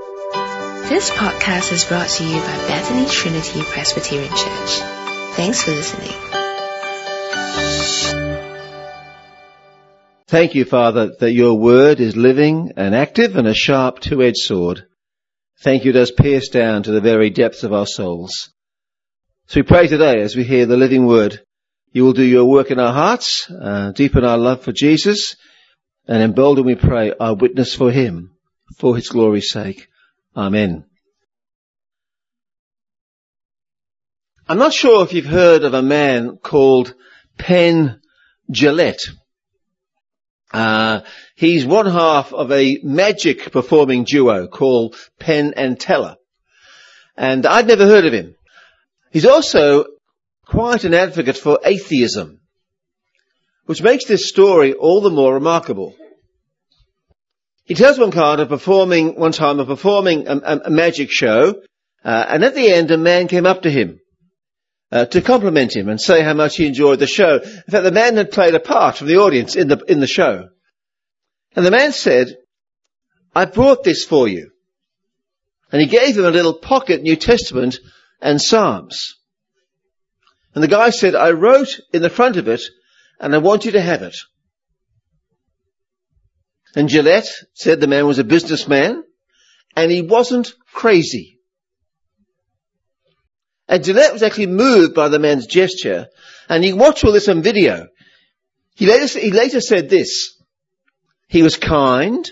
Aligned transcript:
This 0.00 1.10
podcast 1.10 1.72
is 1.72 1.84
brought 1.84 2.08
to 2.08 2.24
you 2.24 2.40
by 2.40 2.56
Bethany 2.68 3.06
Trinity 3.06 3.60
Presbyterian 3.62 4.30
Church. 4.30 4.78
Thanks 5.36 5.62
for 5.62 5.72
listening. 5.72 6.10
Thank 10.26 10.54
you, 10.54 10.64
Father, 10.64 11.12
that 11.20 11.32
your 11.32 11.58
word 11.58 12.00
is 12.00 12.16
living 12.16 12.72
and 12.76 12.94
active 12.94 13.36
and 13.36 13.46
a 13.46 13.52
sharp 13.52 14.00
two-edged 14.00 14.38
sword. 14.38 14.86
Thank 15.60 15.84
you 15.84 15.90
it 15.90 15.94
does 15.94 16.10
pierce 16.10 16.48
down 16.48 16.84
to 16.84 16.92
the 16.92 17.02
very 17.02 17.28
depths 17.28 17.62
of 17.62 17.74
our 17.74 17.86
souls. 17.86 18.50
So 19.48 19.60
we 19.60 19.64
pray 19.64 19.86
today 19.86 20.22
as 20.22 20.34
we 20.34 20.44
hear 20.44 20.64
the 20.64 20.78
living 20.78 21.04
word, 21.04 21.42
you 21.92 22.04
will 22.04 22.14
do 22.14 22.24
your 22.24 22.46
work 22.46 22.70
in 22.70 22.80
our 22.80 22.94
hearts, 22.94 23.50
uh, 23.50 23.92
deepen 23.92 24.24
our 24.24 24.38
love 24.38 24.62
for 24.62 24.72
Jesus, 24.72 25.36
and 26.08 26.22
embolden, 26.22 26.64
we 26.64 26.74
pray, 26.74 27.12
our 27.20 27.34
witness 27.34 27.74
for 27.74 27.90
him, 27.90 28.30
for 28.78 28.96
his 28.96 29.10
glory's 29.10 29.50
sake. 29.50 29.88
Amen. 30.36 30.84
I'm 34.48 34.58
not 34.58 34.72
sure 34.72 35.04
if 35.04 35.12
you've 35.12 35.26
heard 35.26 35.64
of 35.64 35.74
a 35.74 35.82
man 35.82 36.36
called 36.36 36.94
Penn 37.38 38.00
Jillette. 38.50 39.10
Uh, 40.52 41.02
he's 41.36 41.64
one 41.64 41.86
half 41.86 42.32
of 42.32 42.50
a 42.50 42.78
magic 42.82 43.52
performing 43.52 44.04
duo 44.04 44.48
called 44.48 44.96
Penn 45.20 45.54
and 45.56 45.78
Teller. 45.78 46.16
And 47.16 47.46
I'd 47.46 47.68
never 47.68 47.86
heard 47.86 48.06
of 48.06 48.12
him. 48.12 48.34
He's 49.12 49.26
also 49.26 49.84
quite 50.46 50.84
an 50.84 50.94
advocate 50.94 51.36
for 51.36 51.60
atheism, 51.64 52.40
which 53.66 53.82
makes 53.82 54.06
this 54.06 54.28
story 54.28 54.72
all 54.72 55.00
the 55.00 55.10
more 55.10 55.34
remarkable. 55.34 55.94
He 57.70 57.76
tells 57.76 58.00
one 58.00 58.10
performing, 58.10 59.14
one 59.14 59.30
time 59.30 59.60
of 59.60 59.68
performing 59.68 60.26
a, 60.26 60.38
a, 60.38 60.60
a 60.64 60.70
magic 60.70 61.08
show, 61.12 61.62
uh, 62.04 62.24
and 62.28 62.42
at 62.42 62.56
the 62.56 62.68
end 62.68 62.90
a 62.90 62.98
man 62.98 63.28
came 63.28 63.46
up 63.46 63.62
to 63.62 63.70
him 63.70 64.00
uh, 64.90 65.04
to 65.04 65.20
compliment 65.20 65.76
him 65.76 65.88
and 65.88 66.00
say 66.00 66.20
how 66.20 66.34
much 66.34 66.56
he 66.56 66.66
enjoyed 66.66 66.98
the 66.98 67.06
show. 67.06 67.36
In 67.36 67.70
fact, 67.70 67.84
the 67.84 67.92
man 67.92 68.16
had 68.16 68.32
played 68.32 68.56
a 68.56 68.58
part 68.58 68.96
from 68.96 69.06
the 69.06 69.18
audience 69.18 69.54
in 69.54 69.68
the, 69.68 69.76
in 69.86 70.00
the 70.00 70.08
show. 70.08 70.48
And 71.54 71.64
the 71.64 71.70
man 71.70 71.92
said, 71.92 72.34
I 73.36 73.44
brought 73.44 73.84
this 73.84 74.04
for 74.04 74.26
you. 74.26 74.50
And 75.70 75.80
he 75.80 75.86
gave 75.86 76.18
him 76.18 76.24
a 76.24 76.32
little 76.32 76.54
pocket 76.54 77.02
New 77.02 77.14
Testament 77.14 77.78
and 78.20 78.42
Psalms. 78.42 79.14
And 80.56 80.64
the 80.64 80.66
guy 80.66 80.90
said, 80.90 81.14
I 81.14 81.30
wrote 81.30 81.78
in 81.92 82.02
the 82.02 82.10
front 82.10 82.36
of 82.36 82.48
it 82.48 82.62
and 83.20 83.32
I 83.32 83.38
want 83.38 83.64
you 83.64 83.70
to 83.70 83.80
have 83.80 84.02
it. 84.02 84.16
And 86.74 86.88
Jillette 86.88 87.28
said 87.54 87.80
the 87.80 87.86
man 87.86 88.06
was 88.06 88.18
a 88.18 88.24
businessman 88.24 89.02
and 89.76 89.90
he 89.90 90.02
wasn't 90.02 90.52
crazy. 90.72 91.38
And 93.68 93.84
Jillette 93.84 94.12
was 94.12 94.22
actually 94.22 94.48
moved 94.48 94.94
by 94.94 95.08
the 95.08 95.18
man's 95.18 95.46
gesture 95.46 96.08
and 96.48 96.64
he 96.64 96.72
watched 96.72 97.04
all 97.04 97.12
this 97.12 97.28
on 97.28 97.42
video. 97.42 97.88
He 98.74 98.86
later, 98.86 99.18
he 99.18 99.30
later 99.30 99.60
said 99.60 99.88
this. 99.88 100.36
He 101.28 101.42
was 101.42 101.56
kind 101.56 102.28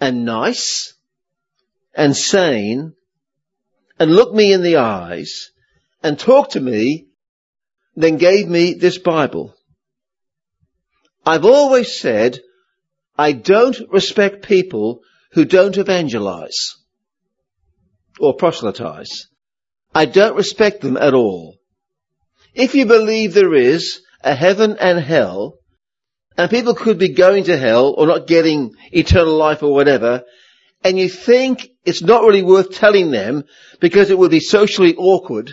and 0.00 0.24
nice 0.24 0.94
and 1.94 2.16
sane 2.16 2.94
and 3.98 4.14
looked 4.14 4.34
me 4.34 4.52
in 4.52 4.62
the 4.62 4.76
eyes 4.78 5.50
and 6.02 6.18
talked 6.18 6.52
to 6.52 6.60
me, 6.60 7.06
then 7.96 8.16
gave 8.16 8.48
me 8.48 8.74
this 8.74 8.98
Bible. 8.98 9.54
I've 11.24 11.44
always 11.44 11.96
said 11.96 12.40
I 13.16 13.32
don't 13.32 13.76
respect 13.90 14.46
people 14.46 15.00
who 15.32 15.44
don't 15.44 15.76
evangelize 15.76 16.76
or 18.18 18.34
proselytize. 18.34 19.28
I 19.94 20.06
don't 20.06 20.36
respect 20.36 20.80
them 20.80 20.96
at 20.96 21.14
all. 21.14 21.58
If 22.54 22.74
you 22.74 22.86
believe 22.86 23.34
there 23.34 23.54
is 23.54 24.00
a 24.22 24.34
heaven 24.34 24.76
and 24.80 24.98
hell, 24.98 25.58
and 26.36 26.50
people 26.50 26.74
could 26.74 26.98
be 26.98 27.14
going 27.14 27.44
to 27.44 27.56
hell 27.56 27.94
or 27.96 28.06
not 28.06 28.26
getting 28.26 28.72
eternal 28.90 29.36
life 29.36 29.62
or 29.62 29.72
whatever, 29.72 30.22
and 30.82 30.98
you 30.98 31.08
think 31.08 31.68
it's 31.84 32.02
not 32.02 32.22
really 32.22 32.42
worth 32.42 32.72
telling 32.72 33.10
them 33.10 33.44
because 33.80 34.10
it 34.10 34.18
would 34.18 34.30
be 34.30 34.40
socially 34.40 34.94
awkward, 34.96 35.52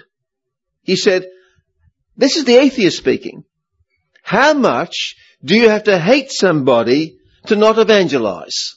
he 0.81 0.95
said, 0.95 1.27
this 2.17 2.35
is 2.35 2.45
the 2.45 2.57
atheist 2.57 2.97
speaking. 2.97 3.43
How 4.23 4.53
much 4.53 5.15
do 5.43 5.55
you 5.55 5.69
have 5.69 5.83
to 5.83 5.99
hate 5.99 6.31
somebody 6.31 7.17
to 7.47 7.55
not 7.55 7.79
evangelize? 7.79 8.75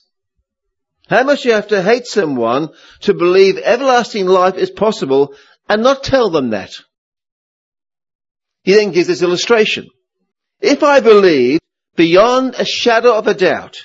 How 1.08 1.22
much 1.22 1.44
you 1.44 1.52
have 1.52 1.68
to 1.68 1.82
hate 1.82 2.06
someone 2.06 2.70
to 3.00 3.14
believe 3.14 3.58
everlasting 3.58 4.26
life 4.26 4.56
is 4.56 4.70
possible 4.70 5.34
and 5.68 5.82
not 5.82 6.02
tell 6.02 6.30
them 6.30 6.50
that? 6.50 6.72
He 8.62 8.72
then 8.72 8.92
gives 8.92 9.08
this 9.08 9.22
illustration. 9.22 9.88
If 10.60 10.82
I 10.82 11.00
believe 11.00 11.60
beyond 11.96 12.54
a 12.54 12.64
shadow 12.64 13.14
of 13.14 13.26
a 13.26 13.34
doubt 13.34 13.76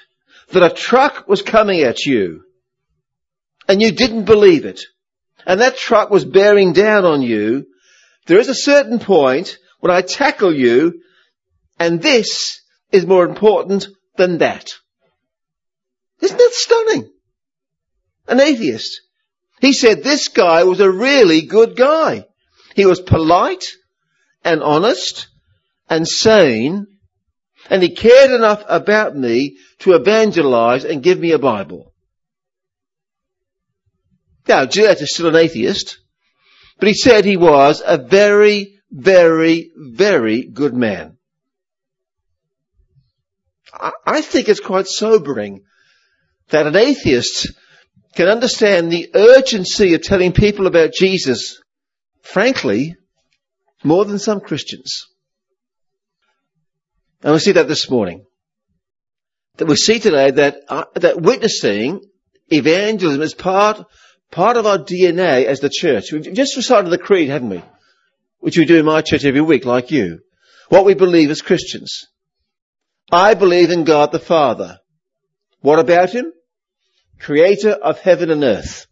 that 0.52 0.64
a 0.64 0.74
truck 0.74 1.28
was 1.28 1.42
coming 1.42 1.82
at 1.82 2.06
you 2.06 2.44
and 3.68 3.82
you 3.82 3.92
didn't 3.92 4.24
believe 4.24 4.66
it 4.66 4.82
and 5.46 5.60
that 5.60 5.78
truck 5.78 6.10
was 6.10 6.24
bearing 6.24 6.72
down 6.72 7.04
on 7.04 7.22
you, 7.22 7.68
there 8.28 8.40
is 8.40 8.48
a 8.48 8.56
certain 8.56 9.00
point 9.00 9.58
when 9.82 9.92
I 9.92 10.02
tackle 10.02 10.54
you 10.56 11.02
and 11.78 12.02
this 12.02 12.62
is 12.92 13.06
more 13.06 13.26
important 13.26 13.88
than 14.20 14.38
that. 14.38 14.76
Isn't 16.22 16.38
that 16.38 16.52
stunning? 16.54 17.12
An 18.28 18.40
atheist. 18.40 19.02
He 19.60 19.74
said 19.74 20.04
this 20.04 20.28
guy 20.28 20.64
was 20.66 20.80
a 20.80 20.92
really 20.92 21.42
good 21.42 21.76
guy. 21.76 22.26
He 22.76 22.86
was 22.86 23.02
polite 23.02 23.66
and 24.44 24.62
honest 24.62 25.28
and 25.90 26.08
sane 26.08 26.86
and 27.70 27.82
he 27.84 27.96
cared 27.96 28.32
enough 28.32 28.64
about 28.68 29.16
me 29.16 29.58
to 29.80 29.94
evangelize 29.94 30.86
and 30.86 31.04
give 31.04 31.20
me 31.20 31.32
a 31.32 31.40
Bible. 31.40 31.94
Now, 34.48 34.66
Jillette 34.66 35.02
is 35.02 35.14
still 35.14 35.28
an 35.28 35.36
atheist, 35.36 36.00
but 36.80 36.88
he 36.88 36.96
said 36.96 37.24
he 37.24 37.38
was 37.38 37.84
a 37.86 37.98
very, 37.98 38.80
very, 38.90 39.72
very 39.76 40.44
good 40.44 40.74
man. 40.74 41.19
I 43.74 44.22
think 44.22 44.50
it's 44.50 44.60
quite 44.60 44.88
sobering 44.88 45.64
that 46.50 46.68
an 46.68 46.76
atheist 46.76 47.52
can 48.16 48.28
understand 48.28 48.92
the 48.92 49.10
urgency 49.14 49.94
of 49.94 50.02
telling 50.02 50.32
people 50.32 50.68
about 50.68 50.94
Jesus, 50.94 51.62
frankly, 52.22 52.96
more 53.84 54.06
than 54.06 54.20
some 54.20 54.40
Christians. 54.40 55.06
And 57.24 57.34
we 57.34 57.40
see 57.40 57.52
that 57.54 57.68
this 57.68 57.90
morning. 57.90 58.26
That 59.58 59.68
we 59.68 59.76
see 59.76 60.00
today 60.00 60.32
that, 60.32 60.62
uh, 60.68 60.86
that 60.96 61.22
witnessing 61.22 62.02
evangelism 62.48 63.22
is 63.22 63.34
part, 63.34 63.84
part 64.32 64.58
of 64.58 64.66
our 64.66 64.78
DNA 64.78 65.46
as 65.46 65.60
the 65.60 65.70
church. 65.70 66.12
We've 66.12 66.34
just 66.34 66.56
recited 66.56 66.90
the 66.90 66.98
creed, 66.98 67.30
haven't 67.30 67.50
we? 67.50 67.62
Which 68.40 68.58
we 68.58 68.66
do 68.66 68.80
in 68.80 68.86
my 68.86 69.02
church 69.02 69.26
every 69.26 69.42
week, 69.42 69.66
like 69.66 69.92
you. 69.92 70.20
What 70.70 70.86
we 70.86 70.94
believe 70.94 71.30
as 71.30 71.42
Christians. 71.42 72.06
I 73.12 73.34
believe 73.34 73.72
in 73.72 73.84
God 73.84 74.12
the 74.12 74.20
Father. 74.20 74.80
What 75.62 75.80
about 75.80 76.12
Him? 76.12 76.32
Creator 77.20 77.72
of 77.72 78.00
heaven 78.00 78.30
and 78.30 78.44
earth. 78.44 78.88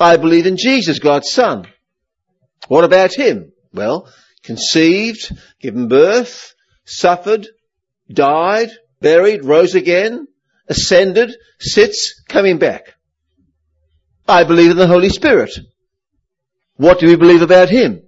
I 0.00 0.16
believe 0.16 0.46
in 0.46 0.56
Jesus, 0.56 0.98
God's 0.98 1.30
Son. 1.30 1.66
What 2.68 2.84
about 2.84 3.14
Him? 3.14 3.52
Well, 3.72 4.08
conceived, 4.42 5.30
given 5.60 5.88
birth, 5.88 6.54
suffered, 6.84 7.46
died, 8.10 8.70
buried, 9.00 9.44
rose 9.44 9.74
again, 9.74 10.26
ascended, 10.68 11.36
sits, 11.60 12.22
coming 12.28 12.58
back. 12.58 12.94
I 14.26 14.44
believe 14.44 14.70
in 14.70 14.76
the 14.76 14.86
Holy 14.86 15.10
Spirit. 15.10 15.50
What 16.76 16.98
do 16.98 17.06
we 17.06 17.16
believe 17.16 17.42
about 17.42 17.68
Him? 17.68 18.02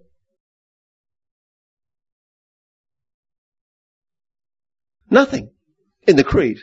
Nothing 5.11 5.51
in 6.07 6.17
the 6.17 6.25
creed. 6.25 6.59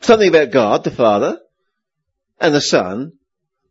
Something 0.00 0.28
about 0.28 0.50
God, 0.50 0.84
the 0.84 0.90
Father, 0.90 1.38
and 2.40 2.54
the 2.54 2.60
Son, 2.60 3.12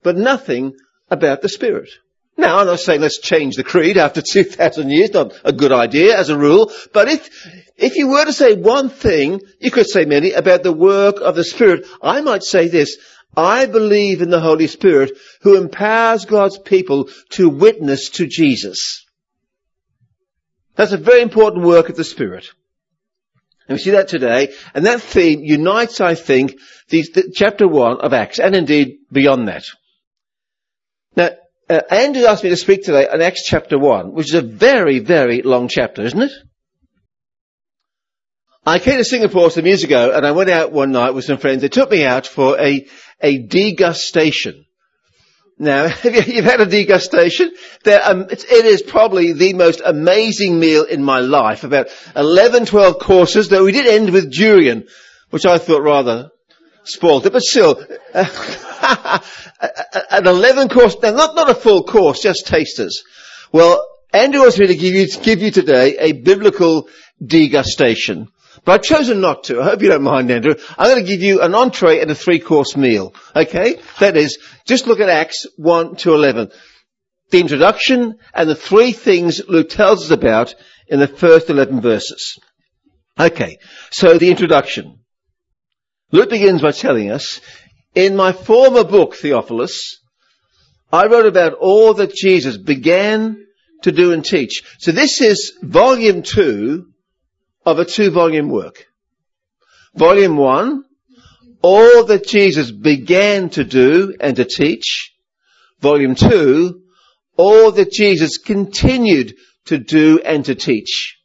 but 0.02 0.16
nothing 0.16 0.74
about 1.10 1.42
the 1.42 1.50
Spirit. 1.50 1.90
Now, 2.38 2.60
I'm 2.60 2.68
not 2.68 2.80
saying 2.80 3.02
let's 3.02 3.20
change 3.20 3.56
the 3.56 3.64
creed 3.64 3.98
after 3.98 4.22
2,000 4.26 4.90
years, 4.90 5.14
not 5.14 5.34
a 5.44 5.52
good 5.52 5.72
idea 5.72 6.18
as 6.18 6.30
a 6.30 6.38
rule, 6.38 6.72
but 6.94 7.10
if, 7.10 7.30
if 7.78 7.98
you 7.98 8.08
were 8.08 8.26
to 8.26 8.34
say 8.34 8.54
one 8.54 8.90
thing, 8.90 9.42
you 9.60 9.72
could 9.72 9.90
say 9.90 10.06
many, 10.06 10.32
about 10.32 10.64
the 10.64 10.74
work 10.74 11.20
of 11.22 11.36
the 11.36 11.44
Spirit, 11.44 11.86
I 12.02 12.22
might 12.22 12.44
say 12.44 12.68
this, 12.68 12.98
I 13.36 13.66
believe 13.66 14.22
in 14.22 14.30
the 14.30 14.42
Holy 14.42 14.68
Spirit 14.68 15.12
who 15.42 15.56
empowers 15.56 16.26
God's 16.26 16.58
people 16.58 17.10
to 17.32 17.50
witness 17.50 18.10
to 18.12 18.28
Jesus. 18.28 19.06
That's 20.76 20.92
a 20.92 20.98
very 20.98 21.22
important 21.22 21.64
work 21.66 21.90
of 21.90 21.96
the 21.96 22.04
Spirit. 22.04 22.50
And 23.72 23.78
we 23.78 23.84
see 23.84 23.92
that 23.92 24.10
today, 24.10 24.54
and 24.76 24.86
that 24.86 25.00
theme 25.00 25.46
unites, 25.46 26.02
I 26.02 26.16
think, 26.16 26.60
the, 26.90 27.04
the 27.04 27.32
chapter 27.34 27.70
one 27.70 28.02
of 28.02 28.12
Acts, 28.12 28.38
and 28.38 28.54
indeed 28.54 28.98
beyond 29.10 29.48
that. 29.48 29.64
Now, 31.16 31.30
uh, 31.70 31.80
Andrew 31.90 32.26
asked 32.26 32.44
me 32.44 32.50
to 32.50 32.58
speak 32.58 32.84
today 32.84 33.08
on 33.08 33.22
Acts 33.22 33.46
chapter 33.46 33.80
one, 33.80 34.12
which 34.12 34.28
is 34.28 34.34
a 34.34 34.42
very, 34.42 35.00
very 35.00 35.42
long 35.42 35.70
chapter, 35.70 36.02
isn't 36.02 36.22
it? 36.22 36.34
I 38.66 38.80
came 38.80 38.98
to 38.98 39.06
Singapore 39.06 39.50
some 39.52 39.66
years 39.66 39.86
ago, 39.86 40.12
and 40.14 40.28
I 40.28 40.32
went 40.32 40.50
out 40.50 40.74
one 40.74 40.92
night 40.92 41.12
with 41.12 41.24
some 41.24 41.38
friends. 41.38 41.62
They 41.62 41.70
took 41.70 41.90
me 41.90 42.04
out 42.04 42.28
for 42.28 42.60
a 42.60 42.86
a 43.22 43.42
degustation. 43.42 44.66
Now, 45.62 45.86
you, 46.04 46.12
you've 46.12 46.46
had 46.46 46.60
a 46.60 46.66
degustation? 46.66 47.50
Um, 47.86 48.25
it 48.31 48.66
is 48.66 48.81
probably 48.81 49.34
the 49.34 49.54
most 49.54 49.80
amazing 49.86 50.60
meal 50.60 50.86
in 50.86 51.04
my 51.04 51.19
life. 51.19 51.63
About 51.63 51.90
11, 52.16 52.66
12 52.66 52.98
courses, 52.98 53.48
though 53.48 53.63
we 53.63 53.72
did 53.72 53.86
end 53.86 54.10
with 54.10 54.34
durian, 54.34 54.88
which 55.30 55.46
I 55.46 55.60
thought 55.60 55.84
rather 55.84 56.31
spoiled 56.84 57.28
it, 57.28 57.34
but 57.34 57.44
still, 57.44 57.80
an 58.16 59.19
11 60.25 60.69
course, 60.69 60.96
now 61.04 61.12
not, 61.12 61.36
not 61.36 61.52
a 61.52 61.54
full 61.54 61.84
course, 61.84 62.24
just 62.24 62.48
tasters. 62.48 63.04
Well, 63.52 63.88
Andrew 64.12 64.42
wants 64.42 64.58
me 64.58 64.66
to 64.66 64.75
give 64.75 64.96
you, 64.96 65.08
give 65.22 65.44
you 65.44 65.52
today 65.52 65.96
a 66.00 66.13
biblical 66.13 66.90
degustation. 67.24 68.30
But 68.63 68.74
I've 68.74 68.84
chosen 68.84 69.22
not 69.22 69.46
to. 69.46 69.60
I 69.60 69.66
hope 69.66 69.81
you 69.81 69.90
don't 69.90 70.04
mind, 70.04 70.30
Andrew. 70.30 70.54
I'm 70.78 70.90
going 70.92 71.04
to 71.04 71.10
give 71.10 71.22
you 71.22 71.42
an 71.42 71.56
entree 71.56 72.00
and 72.00 72.12
a 72.12 72.16
three-course 72.16 72.78
meal. 72.78 73.13
Okay? 73.36 73.80
That 74.00 74.18
is, 74.18 74.38
just 74.66 74.86
look 74.86 75.00
at 75.00 75.10
Acts 75.10 75.48
1 75.58 75.96
to 75.98 76.13
11. 76.13 76.52
The 77.31 77.40
introduction 77.40 78.19
and 78.34 78.50
the 78.50 78.56
three 78.56 78.92
things 78.92 79.42
Luke 79.48 79.69
tells 79.69 80.04
us 80.04 80.12
about 80.12 80.54
in 80.88 81.00
the 81.00 81.08
first 81.08 81.50
11 81.50 81.81
verses. 81.81 82.38
Okay. 83.19 83.58
So 83.90 84.18
the 84.18 84.30
introduction. 84.30 85.00
Luke 86.12 86.30
begins 86.30 86.62
by 86.62 86.72
telling 86.72 87.10
us, 87.10 87.42
in 87.96 88.16
my 88.16 88.31
former 88.31 88.84
book, 88.84 89.16
Theophilus, 89.16 90.00
I 90.92 91.08
wrote 91.08 91.25
about 91.25 91.54
all 91.54 91.94
that 91.96 92.13
Jesus 92.13 92.58
began 92.58 93.46
to 93.84 93.92
do 93.92 94.12
and 94.12 94.24
teach. 94.24 94.63
So 94.78 94.92
this 94.92 95.22
is 95.22 95.58
volume 95.63 96.22
two 96.22 96.91
of 97.66 97.80
a 97.80 97.86
two 97.86 98.12
volume 98.12 98.50
work. 98.50 98.86
Volume 99.96 100.38
one, 100.38 100.84
all 101.62 102.06
that 102.06 102.25
Jesus 102.25 102.72
began 102.72 103.50
to 103.52 103.63
do 103.63 104.16
and 104.19 104.36
to 104.38 104.46
teach. 104.46 105.13
Volume 105.80 106.16
two, 106.16 106.81
all 107.38 107.72
that 107.72 107.92
Jesus 107.92 108.38
continued 108.38 109.36
to 109.66 109.78
do 109.78 110.19
and 110.24 110.46
to 110.46 110.56
teach. 110.56 111.18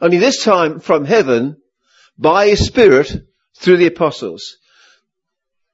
Only 0.00 0.18
this 0.18 0.42
time 0.42 0.80
from 0.80 1.04
heaven 1.04 1.56
by 2.18 2.48
his 2.48 2.66
spirit 2.66 3.12
through 3.58 3.76
the 3.76 3.86
apostles. 3.86 4.56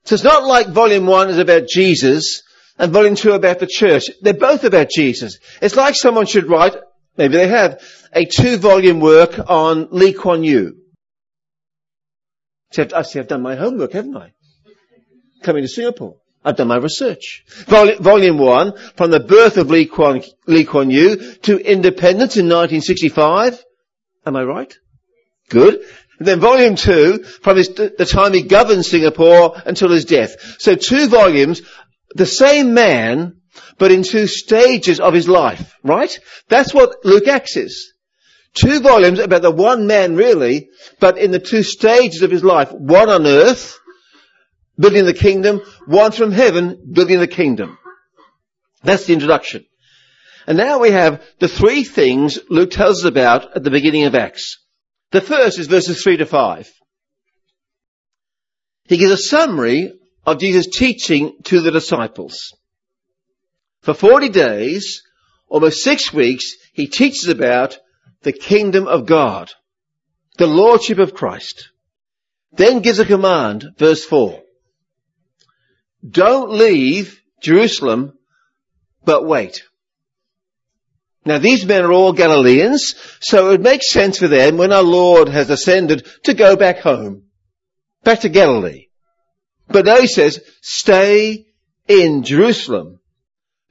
So 0.04 0.14
it's 0.14 0.24
not 0.24 0.44
like 0.44 0.68
volume 0.68 1.06
one 1.06 1.30
is 1.30 1.38
about 1.38 1.68
Jesus 1.68 2.42
and 2.78 2.92
volume 2.92 3.16
two 3.16 3.32
about 3.32 3.58
the 3.58 3.66
church. 3.66 4.04
They're 4.20 4.34
both 4.34 4.64
about 4.64 4.90
Jesus. 4.90 5.38
It's 5.60 5.76
like 5.76 5.94
someone 5.96 6.26
should 6.26 6.48
write 6.48 6.76
maybe 7.16 7.36
they 7.36 7.48
have, 7.48 7.80
a 8.12 8.24
two 8.24 8.56
volume 8.58 9.00
work 9.00 9.38
on 9.48 9.88
Lee 9.90 10.12
Kuan 10.12 10.44
Yew. 10.44 10.76
I 12.78 13.02
see 13.02 13.18
I've 13.18 13.28
done 13.28 13.42
my 13.42 13.54
homework, 13.54 13.92
haven't 13.92 14.16
I? 14.16 14.32
Coming 15.42 15.62
to 15.62 15.68
Singapore. 15.68 16.16
I've 16.44 16.56
done 16.56 16.68
my 16.68 16.76
research. 16.76 17.44
Vol- 17.66 17.96
volume 17.96 18.38
one, 18.38 18.74
from 18.96 19.10
the 19.10 19.20
birth 19.20 19.56
of 19.56 19.70
Lee 19.70 19.86
Kuan, 19.86 20.22
Lee 20.46 20.64
Kuan 20.64 20.90
Yew 20.90 21.16
to 21.42 21.58
independence 21.58 22.36
in 22.36 22.46
1965. 22.46 23.64
Am 24.26 24.36
I 24.36 24.44
right? 24.44 24.72
Good. 25.48 25.80
And 26.18 26.28
then 26.28 26.40
volume 26.40 26.76
two, 26.76 27.24
from 27.24 27.56
his, 27.56 27.68
the 27.68 28.08
time 28.08 28.32
he 28.32 28.42
governed 28.42 28.84
Singapore 28.84 29.60
until 29.66 29.90
his 29.90 30.04
death. 30.04 30.56
So 30.58 30.74
two 30.74 31.08
volumes, 31.08 31.62
the 32.14 32.26
same 32.26 32.74
man 32.74 33.40
but 33.78 33.92
in 33.92 34.02
two 34.02 34.26
stages 34.26 35.00
of 35.00 35.14
his 35.14 35.28
life, 35.28 35.74
right? 35.82 36.18
That's 36.48 36.72
what 36.72 37.04
Luke 37.04 37.28
Acts 37.28 37.56
is. 37.56 37.92
Two 38.54 38.80
volumes 38.80 39.18
about 39.18 39.42
the 39.42 39.50
one 39.50 39.86
man 39.86 40.16
really, 40.16 40.70
but 40.98 41.18
in 41.18 41.30
the 41.30 41.38
two 41.38 41.62
stages 41.62 42.22
of 42.22 42.30
his 42.30 42.42
life. 42.42 42.72
One 42.72 43.10
on 43.10 43.26
earth, 43.26 43.78
building 44.78 45.04
the 45.04 45.14
kingdom, 45.14 45.60
one 45.86 46.12
from 46.12 46.32
heaven, 46.32 46.90
building 46.92 47.20
the 47.20 47.26
kingdom. 47.26 47.78
That's 48.82 49.04
the 49.04 49.12
introduction. 49.12 49.66
And 50.46 50.56
now 50.56 50.78
we 50.78 50.90
have 50.90 51.22
the 51.38 51.48
three 51.48 51.84
things 51.84 52.38
Luke 52.48 52.70
tells 52.70 53.04
us 53.04 53.08
about 53.08 53.56
at 53.56 53.64
the 53.64 53.70
beginning 53.70 54.04
of 54.04 54.14
Acts. 54.14 54.58
The 55.10 55.20
first 55.20 55.58
is 55.58 55.66
verses 55.66 56.02
3 56.02 56.18
to 56.18 56.26
5. 56.26 56.72
He 58.84 58.96
gives 58.96 59.12
a 59.12 59.16
summary 59.16 59.92
of 60.24 60.38
Jesus' 60.38 60.66
teaching 60.66 61.36
to 61.44 61.60
the 61.60 61.70
disciples. 61.70 62.52
For 63.86 63.94
40 63.94 64.30
days, 64.30 65.04
almost 65.46 65.84
six 65.84 66.12
weeks, 66.12 66.56
he 66.72 66.88
teaches 66.88 67.28
about 67.28 67.78
the 68.22 68.32
kingdom 68.32 68.88
of 68.88 69.06
God, 69.06 69.52
the 70.38 70.48
lordship 70.48 70.98
of 70.98 71.14
Christ. 71.14 71.70
Then 72.50 72.80
gives 72.80 72.98
a 72.98 73.04
command, 73.04 73.64
verse 73.78 74.04
4. 74.04 74.42
Don't 76.04 76.50
leave 76.50 77.22
Jerusalem, 77.40 78.18
but 79.04 79.24
wait. 79.24 79.62
Now 81.24 81.38
these 81.38 81.64
men 81.64 81.84
are 81.84 81.92
all 81.92 82.12
Galileans, 82.12 82.96
so 83.20 83.52
it 83.52 83.60
makes 83.60 83.92
sense 83.92 84.18
for 84.18 84.26
them 84.26 84.56
when 84.56 84.72
our 84.72 84.82
Lord 84.82 85.28
has 85.28 85.48
ascended 85.48 86.08
to 86.24 86.34
go 86.34 86.56
back 86.56 86.80
home, 86.80 87.26
back 88.02 88.22
to 88.22 88.28
Galilee. 88.28 88.86
But 89.68 89.86
now 89.86 90.00
he 90.00 90.08
says, 90.08 90.40
stay 90.60 91.46
in 91.86 92.24
Jerusalem 92.24 92.98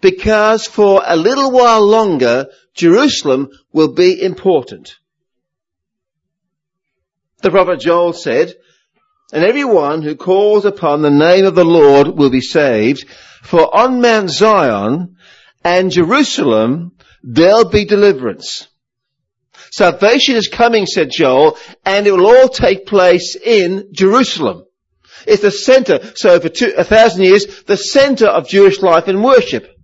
because 0.02 0.66
for 0.66 1.02
a 1.06 1.16
little 1.16 1.52
while 1.52 1.86
longer, 1.86 2.48
Jerusalem 2.74 3.50
will 3.72 3.94
be 3.94 4.22
important. 4.22 4.96
The 7.42 7.52
prophet 7.52 7.80
Joel 7.80 8.14
said, 8.14 8.54
and 9.34 9.44
everyone 9.44 10.02
who 10.02 10.16
calls 10.16 10.66
upon 10.66 11.02
the 11.02 11.10
name 11.10 11.46
of 11.46 11.56
the 11.56 11.66
Lord 11.66 12.08
will 12.08 12.30
be 12.30 12.42
saved, 12.42 13.08
for 13.44 13.76
on 13.76 14.02
Mount 14.02 14.30
Zion 14.30 15.16
and 15.64 15.92
Jerusalem 15.92 16.94
there'll 17.24 17.70
be 17.70 17.86
deliverance. 17.86 18.68
Salvation 19.72 20.36
is 20.36 20.48
coming, 20.48 20.86
said 20.86 21.10
Joel, 21.12 21.58
and 21.84 22.08
it 22.08 22.12
will 22.12 22.28
all 22.28 22.48
take 22.48 22.86
place 22.86 23.36
in 23.36 23.90
Jerusalem. 23.92 24.64
It's 25.28 25.42
the 25.42 25.52
center, 25.52 26.00
so 26.16 26.40
for 26.40 26.50
two, 26.50 26.74
a 26.78 26.84
thousand 26.84 27.24
years, 27.24 27.64
the 27.64 27.78
center 27.78 28.28
of 28.28 28.48
Jewish 28.48 28.82
life 28.82 29.08
and 29.08 29.24
worship. 29.24 29.75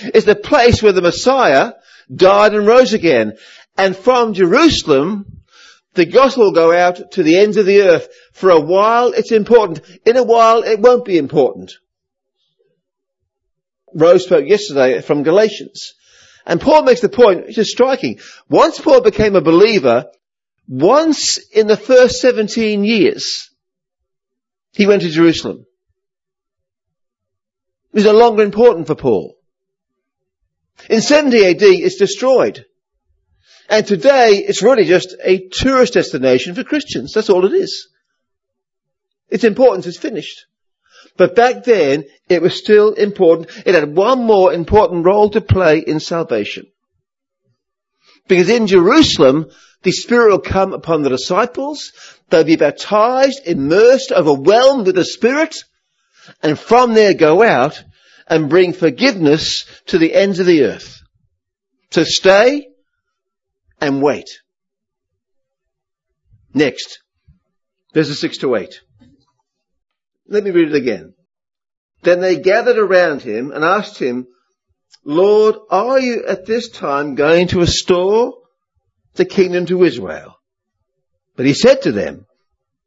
It's 0.00 0.26
the 0.26 0.36
place 0.36 0.82
where 0.82 0.92
the 0.92 1.02
Messiah 1.02 1.72
died 2.14 2.54
and 2.54 2.66
rose 2.66 2.92
again. 2.92 3.34
And 3.76 3.96
from 3.96 4.34
Jerusalem, 4.34 5.42
the 5.94 6.06
gospel 6.06 6.44
will 6.44 6.52
go 6.52 6.72
out 6.72 7.12
to 7.12 7.22
the 7.22 7.38
ends 7.38 7.56
of 7.56 7.66
the 7.66 7.82
earth. 7.82 8.08
For 8.32 8.50
a 8.50 8.60
while 8.60 9.12
it's 9.12 9.32
important. 9.32 9.80
In 10.06 10.16
a 10.16 10.22
while 10.22 10.62
it 10.62 10.80
won't 10.80 11.04
be 11.04 11.18
important. 11.18 11.72
Rose 13.92 14.24
spoke 14.24 14.46
yesterday 14.46 15.00
from 15.00 15.24
Galatians. 15.24 15.94
And 16.46 16.60
Paul 16.60 16.82
makes 16.82 17.00
the 17.00 17.08
point, 17.08 17.46
which 17.46 17.58
is 17.58 17.70
striking. 17.70 18.18
Once 18.48 18.80
Paul 18.80 19.02
became 19.02 19.36
a 19.36 19.40
believer, 19.40 20.06
once 20.68 21.38
in 21.52 21.66
the 21.66 21.76
first 21.76 22.20
17 22.20 22.84
years, 22.84 23.50
he 24.72 24.86
went 24.86 25.02
to 25.02 25.10
Jerusalem. 25.10 25.66
It 27.92 27.96
was 27.96 28.04
no 28.04 28.12
longer 28.12 28.42
important 28.42 28.86
for 28.86 28.94
Paul. 28.94 29.36
In 30.88 31.00
70 31.00 31.44
AD, 31.44 31.62
it's 31.62 31.96
destroyed. 31.96 32.64
And 33.68 33.86
today, 33.86 34.36
it's 34.36 34.62
really 34.62 34.84
just 34.84 35.14
a 35.22 35.48
tourist 35.48 35.94
destination 35.94 36.54
for 36.54 36.64
Christians. 36.64 37.12
That's 37.12 37.30
all 37.30 37.44
it 37.44 37.52
is. 37.52 37.88
Its 39.28 39.44
importance 39.44 39.86
is 39.86 39.96
finished. 39.96 40.46
But 41.16 41.36
back 41.36 41.64
then, 41.64 42.04
it 42.28 42.42
was 42.42 42.54
still 42.54 42.92
important. 42.92 43.50
It 43.64 43.74
had 43.74 43.94
one 43.94 44.24
more 44.24 44.52
important 44.52 45.04
role 45.04 45.30
to 45.30 45.40
play 45.40 45.78
in 45.78 46.00
salvation. 46.00 46.66
Because 48.26 48.48
in 48.48 48.66
Jerusalem, 48.66 49.50
the 49.82 49.92
Spirit 49.92 50.30
will 50.30 50.40
come 50.40 50.72
upon 50.72 51.02
the 51.02 51.08
disciples. 51.08 51.92
They'll 52.28 52.44
be 52.44 52.56
baptized, 52.56 53.40
immersed, 53.46 54.12
overwhelmed 54.12 54.86
with 54.86 54.94
the 54.96 55.04
Spirit, 55.04 55.56
and 56.42 56.58
from 56.58 56.94
there 56.94 57.14
go 57.14 57.42
out 57.42 57.82
and 58.30 58.48
bring 58.48 58.72
forgiveness 58.72 59.66
to 59.86 59.98
the 59.98 60.14
ends 60.14 60.38
of 60.38 60.46
the 60.46 60.62
earth. 60.62 61.02
So 61.90 62.04
stay 62.04 62.68
and 63.80 64.00
wait. 64.00 64.30
Next, 66.54 67.00
verses 67.92 68.20
6 68.20 68.38
to 68.38 68.54
8. 68.54 68.80
Let 70.28 70.44
me 70.44 70.52
read 70.52 70.68
it 70.68 70.76
again. 70.76 71.14
Then 72.02 72.20
they 72.20 72.36
gathered 72.36 72.78
around 72.78 73.22
him 73.22 73.50
and 73.50 73.64
asked 73.64 73.98
him, 73.98 74.28
Lord, 75.04 75.56
are 75.70 75.98
you 75.98 76.24
at 76.26 76.46
this 76.46 76.68
time 76.68 77.16
going 77.16 77.48
to 77.48 77.60
restore 77.60 78.34
the 79.14 79.24
kingdom 79.24 79.66
to 79.66 79.82
Israel? 79.82 80.36
But 81.36 81.46
he 81.46 81.54
said 81.54 81.82
to 81.82 81.92
them, 81.92 82.26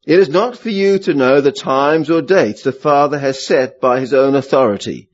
It 0.06 0.20
is 0.20 0.30
not 0.30 0.58
for 0.58 0.70
you 0.70 1.00
to 1.00 1.14
know 1.14 1.42
the 1.42 1.52
times 1.52 2.10
or 2.10 2.22
dates 2.22 2.64
the 2.64 2.72
Father 2.72 3.20
has 3.20 3.46
set 3.46 3.82
by 3.82 4.00
his 4.00 4.14
own 4.14 4.36
authority. 4.36 5.10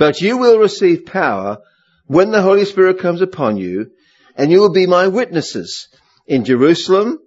But 0.00 0.22
you 0.22 0.38
will 0.38 0.58
receive 0.58 1.04
power 1.04 1.58
when 2.06 2.30
the 2.30 2.40
Holy 2.40 2.64
Spirit 2.64 3.00
comes 3.00 3.20
upon 3.20 3.58
you, 3.58 3.90
and 4.34 4.50
you 4.50 4.60
will 4.60 4.72
be 4.72 4.86
my 4.86 5.08
witnesses 5.08 5.88
in 6.26 6.46
Jerusalem 6.46 7.18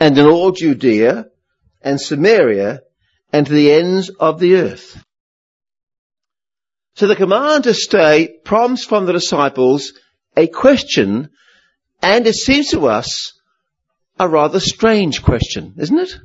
and 0.00 0.16
in 0.16 0.24
all 0.24 0.52
Judea 0.52 1.26
and 1.82 2.00
Samaria 2.00 2.80
and 3.34 3.46
to 3.46 3.52
the 3.52 3.70
ends 3.70 4.08
of 4.08 4.40
the 4.40 4.54
earth. 4.56 5.04
So 6.94 7.06
the 7.06 7.16
command 7.16 7.64
to 7.64 7.74
stay 7.74 8.38
prompts 8.42 8.86
from 8.86 9.04
the 9.04 9.12
disciples 9.12 9.92
a 10.34 10.46
question, 10.46 11.28
and 12.00 12.26
it 12.26 12.34
seems 12.34 12.70
to 12.70 12.86
us 12.86 13.38
a 14.18 14.26
rather 14.26 14.58
strange 14.58 15.22
question, 15.22 15.74
isn't 15.76 15.98
it? 15.98 16.16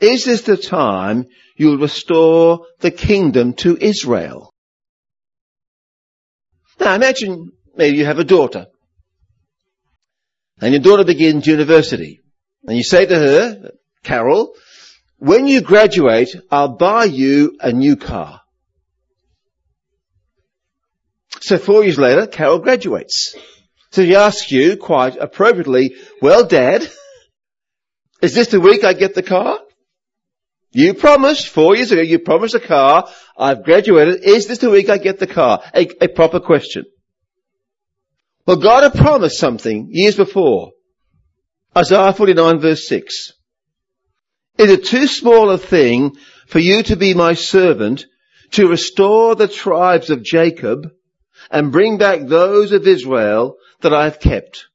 Is 0.00 0.24
this 0.24 0.42
the 0.42 0.56
time 0.56 1.26
you'll 1.56 1.78
restore 1.78 2.66
the 2.80 2.90
kingdom 2.90 3.52
to 3.58 3.78
Israel? 3.80 4.50
Now 6.80 6.94
imagine 6.94 7.52
maybe 7.76 7.98
you 7.98 8.04
have 8.04 8.18
a 8.18 8.24
daughter. 8.24 8.66
And 10.60 10.72
your 10.72 10.82
daughter 10.82 11.04
begins 11.04 11.46
university. 11.46 12.20
And 12.66 12.76
you 12.76 12.84
say 12.84 13.06
to 13.06 13.14
her, 13.14 13.70
Carol, 14.02 14.54
when 15.18 15.46
you 15.46 15.60
graduate, 15.60 16.34
I'll 16.50 16.76
buy 16.76 17.04
you 17.04 17.56
a 17.60 17.72
new 17.72 17.96
car. 17.96 18.40
So 21.40 21.58
four 21.58 21.84
years 21.84 21.98
later, 21.98 22.26
Carol 22.26 22.58
graduates. 22.58 23.36
So 23.90 24.02
he 24.02 24.16
asks 24.16 24.50
you 24.50 24.76
quite 24.76 25.16
appropriately, 25.16 25.94
well 26.22 26.46
dad, 26.46 26.88
is 28.22 28.34
this 28.34 28.48
the 28.48 28.60
week 28.60 28.84
I 28.84 28.94
get 28.94 29.14
the 29.14 29.22
car? 29.22 29.58
You 30.74 30.92
promised, 30.94 31.48
four 31.48 31.76
years 31.76 31.92
ago, 31.92 32.02
you 32.02 32.18
promised 32.18 32.54
a 32.54 32.60
car, 32.60 33.08
I've 33.38 33.64
graduated, 33.64 34.24
is 34.24 34.46
this 34.46 34.58
the 34.58 34.70
week 34.70 34.90
I 34.90 34.98
get 34.98 35.20
the 35.20 35.26
car? 35.26 35.62
A, 35.72 35.88
a 36.00 36.08
proper 36.08 36.40
question. 36.40 36.84
Well, 38.44 38.56
God 38.56 38.82
had 38.82 39.00
promised 39.00 39.38
something 39.38 39.88
years 39.90 40.16
before. 40.16 40.72
Isaiah 41.76 42.12
49 42.12 42.58
verse 42.58 42.88
6. 42.88 43.32
Is 44.58 44.70
it 44.70 44.84
too 44.84 45.06
small 45.06 45.50
a 45.50 45.58
thing 45.58 46.16
for 46.46 46.58
you 46.58 46.82
to 46.82 46.96
be 46.96 47.14
my 47.14 47.34
servant 47.34 48.04
to 48.52 48.68
restore 48.68 49.34
the 49.34 49.48
tribes 49.48 50.10
of 50.10 50.22
Jacob 50.22 50.90
and 51.50 51.72
bring 51.72 51.98
back 51.98 52.20
those 52.26 52.72
of 52.72 52.86
Israel 52.86 53.56
that 53.80 53.94
I 53.94 54.04
have 54.04 54.20
kept. 54.20 54.66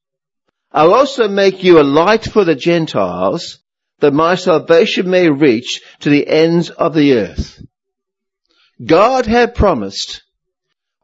I'll 0.72 0.94
also 0.94 1.28
make 1.28 1.64
you 1.64 1.80
a 1.80 1.84
light 1.84 2.26
for 2.26 2.46
the 2.46 2.56
Gentiles 2.56 3.60
that 4.00 4.14
my 4.14 4.36
salvation 4.36 5.10
may 5.10 5.30
reach 5.30 5.82
to 6.00 6.10
the 6.10 6.28
ends 6.28 6.70
of 6.70 6.94
the 6.94 7.14
earth. 7.16 7.62
God 8.84 9.26
had 9.26 9.56
promised 9.56 10.24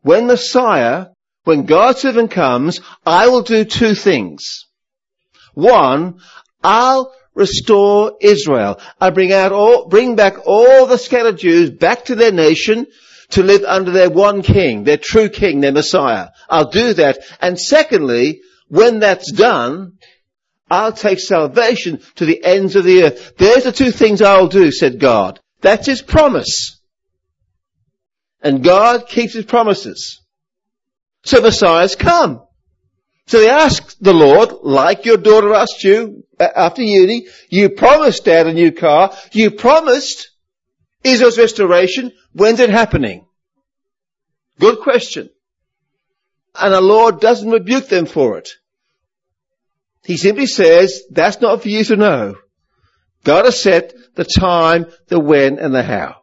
when 0.02 0.28
Messiah, 0.28 1.08
when 1.44 1.66
God's 1.66 2.02
servant 2.02 2.32
comes, 2.32 2.80
I 3.06 3.28
will 3.28 3.42
do 3.42 3.66
two 3.66 3.96
things. 3.96 4.66
One, 5.54 6.20
I'll 6.64 7.14
restore 7.34 8.18
Israel. 8.22 8.80
I 9.00 9.10
bring 9.10 9.34
out 9.34 9.52
all, 9.52 9.88
bring 9.88 10.16
back 10.16 10.46
all 10.46 10.86
the 10.86 10.98
scattered 10.98 11.38
Jews 11.38 11.70
back 11.72 12.06
to 12.06 12.16
their 12.16 12.32
nation 12.32 12.88
to 13.32 13.44
live 13.44 13.64
under 13.64 13.92
their 13.92 14.10
one 14.10 14.42
king, 14.42 14.84
their 14.84 14.98
true 14.98 15.30
king, 15.30 15.60
their 15.60 15.72
Messiah. 15.72 16.30
I'll 16.50 16.70
do 16.70 16.94
that. 16.94 17.20
And 17.42 17.60
secondly, 17.60 18.42
when 18.68 19.00
that's 19.00 19.32
done, 19.32 19.98
I'll 20.70 20.94
take 20.94 21.20
salvation 21.20 22.02
to 22.16 22.26
the 22.26 22.44
ends 22.44 22.76
of 22.76 22.84
the 22.84 23.04
earth. 23.04 23.34
There's 23.38 23.64
the 23.64 23.72
two 23.72 23.92
things 23.92 24.22
I'll 24.22 24.48
do, 24.48 24.72
said 24.72 25.00
God. 25.00 25.40
That's 25.62 25.86
his 25.86 26.02
promise. 26.02 26.80
And 28.42 28.64
God 28.64 29.08
keeps 29.08 29.34
his 29.34 29.46
promises. 29.46 30.22
So 31.24 31.42
Messiah's 31.42 31.96
come. 31.96 32.42
So 33.28 33.40
they 33.40 33.50
asked 33.50 34.04
the 34.04 34.14
Lord, 34.14 34.52
like 34.62 35.06
your 35.06 35.18
daughter 35.18 35.54
asked 35.54 35.84
you 35.84 36.24
uh, 36.40 36.48
after 36.56 36.84
uni, 36.84 37.28
you 37.50 37.70
promised 37.70 38.26
dad 38.26 38.46
a 38.46 38.54
new 38.54 38.72
car, 38.72 39.16
you 39.32 39.50
promised 39.50 40.30
Israel's 41.04 41.38
restoration, 41.38 42.12
when's 42.34 42.60
it 42.60 42.70
happening? 42.70 43.26
Good 44.60 44.80
question. 44.80 45.30
And 46.54 46.74
the 46.74 46.82
Lord 46.82 47.20
doesn't 47.20 47.50
rebuke 47.50 47.88
them 47.88 48.06
for 48.06 48.38
it. 48.38 48.50
He 50.06 50.18
simply 50.18 50.46
says, 50.46 51.04
that's 51.10 51.42
not 51.42 51.64
for 51.64 51.70
you 51.70 51.84
to 51.86 51.96
know. 51.96 52.36
God 53.24 53.46
has 53.46 53.60
set 53.60 53.94
the 54.14 54.24
time, 54.24 54.86
the 55.08 55.20
when, 55.20 55.58
and 55.58 55.74
the 55.74 55.82
how. 55.82 56.18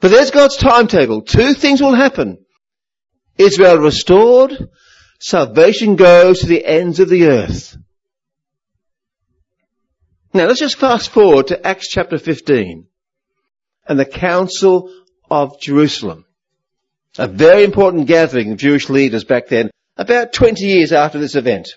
But 0.00 0.10
there's 0.10 0.30
God's 0.30 0.58
timetable. 0.58 1.22
Two 1.22 1.54
things 1.54 1.80
will 1.80 1.94
happen. 1.94 2.44
Israel 3.38 3.78
restored, 3.78 4.68
salvation 5.20 5.96
goes 5.96 6.40
to 6.40 6.46
the 6.46 6.64
ends 6.64 7.00
of 7.00 7.08
the 7.08 7.28
earth. 7.28 7.78
Now 10.34 10.44
let's 10.44 10.60
just 10.60 10.76
fast 10.76 11.08
forward 11.08 11.46
to 11.46 11.66
Acts 11.66 11.88
chapter 11.88 12.18
15 12.18 12.86
and 13.88 13.98
the 13.98 14.04
Council 14.04 14.92
of 15.30 15.58
Jerusalem. 15.60 16.26
A 17.18 17.26
very 17.26 17.64
important 17.64 18.06
gathering 18.06 18.52
of 18.52 18.58
Jewish 18.58 18.90
leaders 18.90 19.24
back 19.24 19.48
then, 19.48 19.70
about 19.96 20.34
20 20.34 20.64
years 20.64 20.92
after 20.92 21.18
this 21.18 21.34
event. 21.34 21.70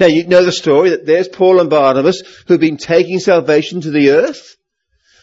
Now 0.00 0.06
you 0.06 0.26
know 0.26 0.42
the 0.42 0.50
story 0.50 0.90
that 0.90 1.04
there's 1.04 1.28
Paul 1.28 1.60
and 1.60 1.68
Barnabas 1.68 2.22
who've 2.46 2.58
been 2.58 2.78
taking 2.78 3.18
salvation 3.18 3.82
to 3.82 3.90
the 3.90 4.12
earth, 4.12 4.56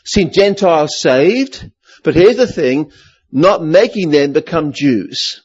seen 0.05 0.31
Gentiles 0.31 0.99
saved, 0.99 1.69
but 2.03 2.13
here's 2.13 2.37
the 2.37 2.45
thing, 2.45 2.91
not 3.31 3.63
making 3.63 4.11
them 4.11 4.33
become 4.33 4.73
Jews. 4.73 5.41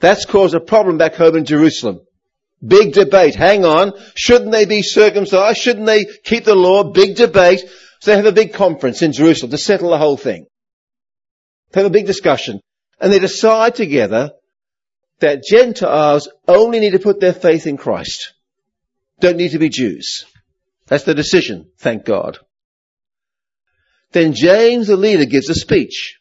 That's 0.00 0.26
caused 0.26 0.56
a 0.56 0.60
problem 0.60 0.98
back 0.98 1.14
home 1.14 1.36
in 1.36 1.44
Jerusalem. 1.44 2.00
Big 2.64 2.92
debate. 2.92 3.36
Hang 3.36 3.64
on. 3.64 3.92
Shouldn't 4.16 4.50
they 4.50 4.66
be 4.66 4.82
circumcised? 4.82 5.58
Shouldn't 5.58 5.86
they 5.86 6.04
keep 6.04 6.44
the 6.44 6.56
law? 6.56 6.82
Big 6.82 7.14
debate. 7.14 7.60
So 8.00 8.10
they 8.10 8.16
have 8.16 8.26
a 8.26 8.32
big 8.32 8.52
conference 8.52 9.02
in 9.02 9.12
Jerusalem 9.12 9.52
to 9.52 9.58
settle 9.58 9.90
the 9.90 9.98
whole 9.98 10.16
thing. 10.16 10.46
They 11.70 11.82
have 11.82 11.90
a 11.90 11.92
big 11.92 12.06
discussion. 12.06 12.60
And 13.00 13.12
they 13.12 13.20
decide 13.20 13.76
together 13.76 14.32
that 15.20 15.44
Gentiles 15.44 16.28
only 16.48 16.80
need 16.80 16.90
to 16.90 16.98
put 16.98 17.20
their 17.20 17.32
faith 17.32 17.66
in 17.66 17.76
Christ. 17.76 18.32
Don't 19.20 19.36
need 19.36 19.52
to 19.52 19.58
be 19.58 19.68
Jews. 19.68 20.24
That's 20.86 21.04
the 21.04 21.14
decision, 21.14 21.70
thank 21.78 22.04
God. 22.04 22.38
Then 24.10 24.34
James, 24.34 24.88
the 24.88 24.96
leader, 24.96 25.24
gives 25.24 25.48
a 25.48 25.54
speech. 25.54 26.18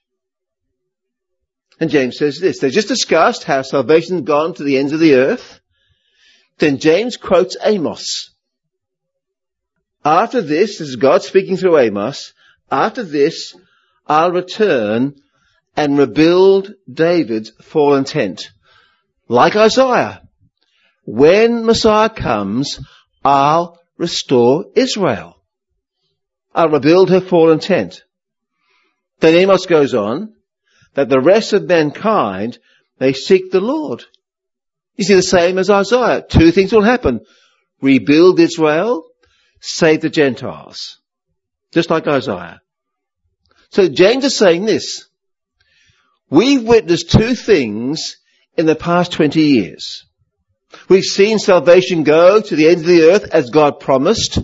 And 1.79 1.89
James 1.89 2.17
says 2.17 2.39
this. 2.39 2.59
They 2.59 2.69
just 2.69 2.87
discussed 2.87 3.43
how 3.43 3.63
salvation's 3.63 4.21
gone 4.21 4.53
to 4.53 4.63
the 4.63 4.77
ends 4.77 4.93
of 4.93 4.99
the 4.99 5.15
earth. 5.15 5.59
Then 6.59 6.77
James 6.77 7.17
quotes 7.17 7.57
Amos. 7.63 8.29
After 10.05 10.41
this, 10.41 10.77
this 10.77 10.89
is 10.89 10.95
God 10.95 11.23
speaking 11.23 11.57
through 11.57 11.79
Amos, 11.79 12.33
after 12.71 13.03
this, 13.03 13.55
I'll 14.07 14.31
return 14.31 15.15
and 15.75 15.97
rebuild 15.97 16.73
David's 16.91 17.51
fallen 17.61 18.03
tent. 18.03 18.51
Like 19.31 19.55
Isaiah. 19.55 20.27
When 21.05 21.65
Messiah 21.65 22.09
comes, 22.09 22.81
I'll 23.23 23.79
restore 23.97 24.65
Israel. 24.75 25.41
I'll 26.53 26.67
rebuild 26.67 27.09
her 27.11 27.21
fallen 27.21 27.59
tent. 27.59 28.03
Then 29.21 29.35
Amos 29.35 29.67
goes 29.67 29.93
on, 29.93 30.33
that 30.95 31.07
the 31.07 31.21
rest 31.21 31.53
of 31.53 31.63
mankind 31.63 32.59
may 32.99 33.13
seek 33.13 33.51
the 33.51 33.61
Lord. 33.61 34.03
You 34.97 35.05
see 35.05 35.15
the 35.15 35.21
same 35.21 35.57
as 35.57 35.69
Isaiah. 35.69 36.25
Two 36.29 36.51
things 36.51 36.73
will 36.73 36.83
happen. 36.83 37.21
Rebuild 37.81 38.37
Israel 38.37 39.05
save 39.61 40.01
the 40.01 40.09
Gentiles. 40.09 40.99
Just 41.71 41.89
like 41.89 42.05
Isaiah. 42.05 42.59
So 43.69 43.87
James 43.87 44.25
is 44.25 44.35
saying 44.35 44.65
this. 44.65 45.07
We've 46.29 46.63
witnessed 46.63 47.11
two 47.11 47.33
things 47.33 48.17
in 48.57 48.65
the 48.65 48.75
past 48.75 49.11
20 49.13 49.41
years. 49.41 50.05
We've 50.87 51.03
seen 51.03 51.39
salvation 51.39 52.03
go 52.03 52.41
to 52.41 52.55
the 52.55 52.67
end 52.67 52.81
of 52.81 52.85
the 52.85 53.11
earth 53.11 53.29
as 53.31 53.49
God 53.49 53.79
promised, 53.79 54.39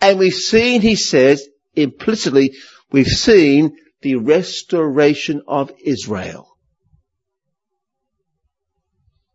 and 0.00 0.18
we've 0.18 0.32
seen, 0.32 0.80
he 0.80 0.96
says, 0.96 1.46
implicitly, 1.74 2.54
we've 2.90 3.06
seen 3.06 3.76
the 4.02 4.16
restoration 4.16 5.42
of 5.46 5.72
Israel. 5.84 6.56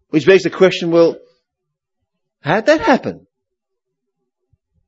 Which 0.09 0.25
begs 0.25 0.43
the 0.43 0.49
question, 0.49 0.91
well, 0.91 1.17
how'd 2.41 2.65
that 2.67 2.81
happen? 2.81 3.27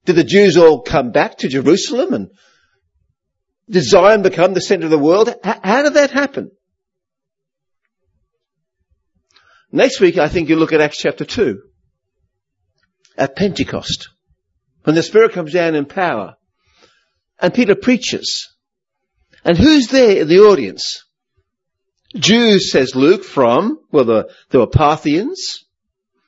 Did 0.05 0.15
the 0.15 0.23
Jews 0.23 0.57
all 0.57 0.81
come 0.81 1.11
back 1.11 1.39
to 1.39 1.49
Jerusalem 1.49 2.13
and 2.13 2.29
did 3.69 3.83
Zion 3.83 4.21
become 4.21 4.53
the 4.53 4.61
center 4.61 4.85
of 4.85 4.91
the 4.91 4.97
world? 4.97 5.33
How 5.43 5.83
did 5.83 5.95
that 5.95 6.11
happen? 6.11 6.51
Next 9.71 9.99
week, 9.99 10.17
I 10.17 10.29
think 10.29 10.49
you 10.49 10.55
look 10.55 10.73
at 10.73 10.81
Acts 10.81 10.97
chapter 10.97 11.25
2. 11.25 11.61
at 13.17 13.35
Pentecost. 13.35 14.09
When 14.83 14.95
the 14.95 15.03
Spirit 15.03 15.33
comes 15.33 15.53
down 15.53 15.75
in 15.75 15.85
power. 15.85 16.35
And 17.39 17.53
Peter 17.53 17.75
preaches. 17.75 18.47
And 19.43 19.57
who's 19.57 19.87
there 19.87 20.21
in 20.21 20.27
the 20.27 20.39
audience? 20.39 21.03
Jews, 22.15 22.71
says 22.71 22.95
Luke, 22.95 23.23
from, 23.23 23.79
well, 23.91 24.05
the, 24.05 24.29
there 24.49 24.61
were 24.61 24.67
Parthians, 24.67 25.65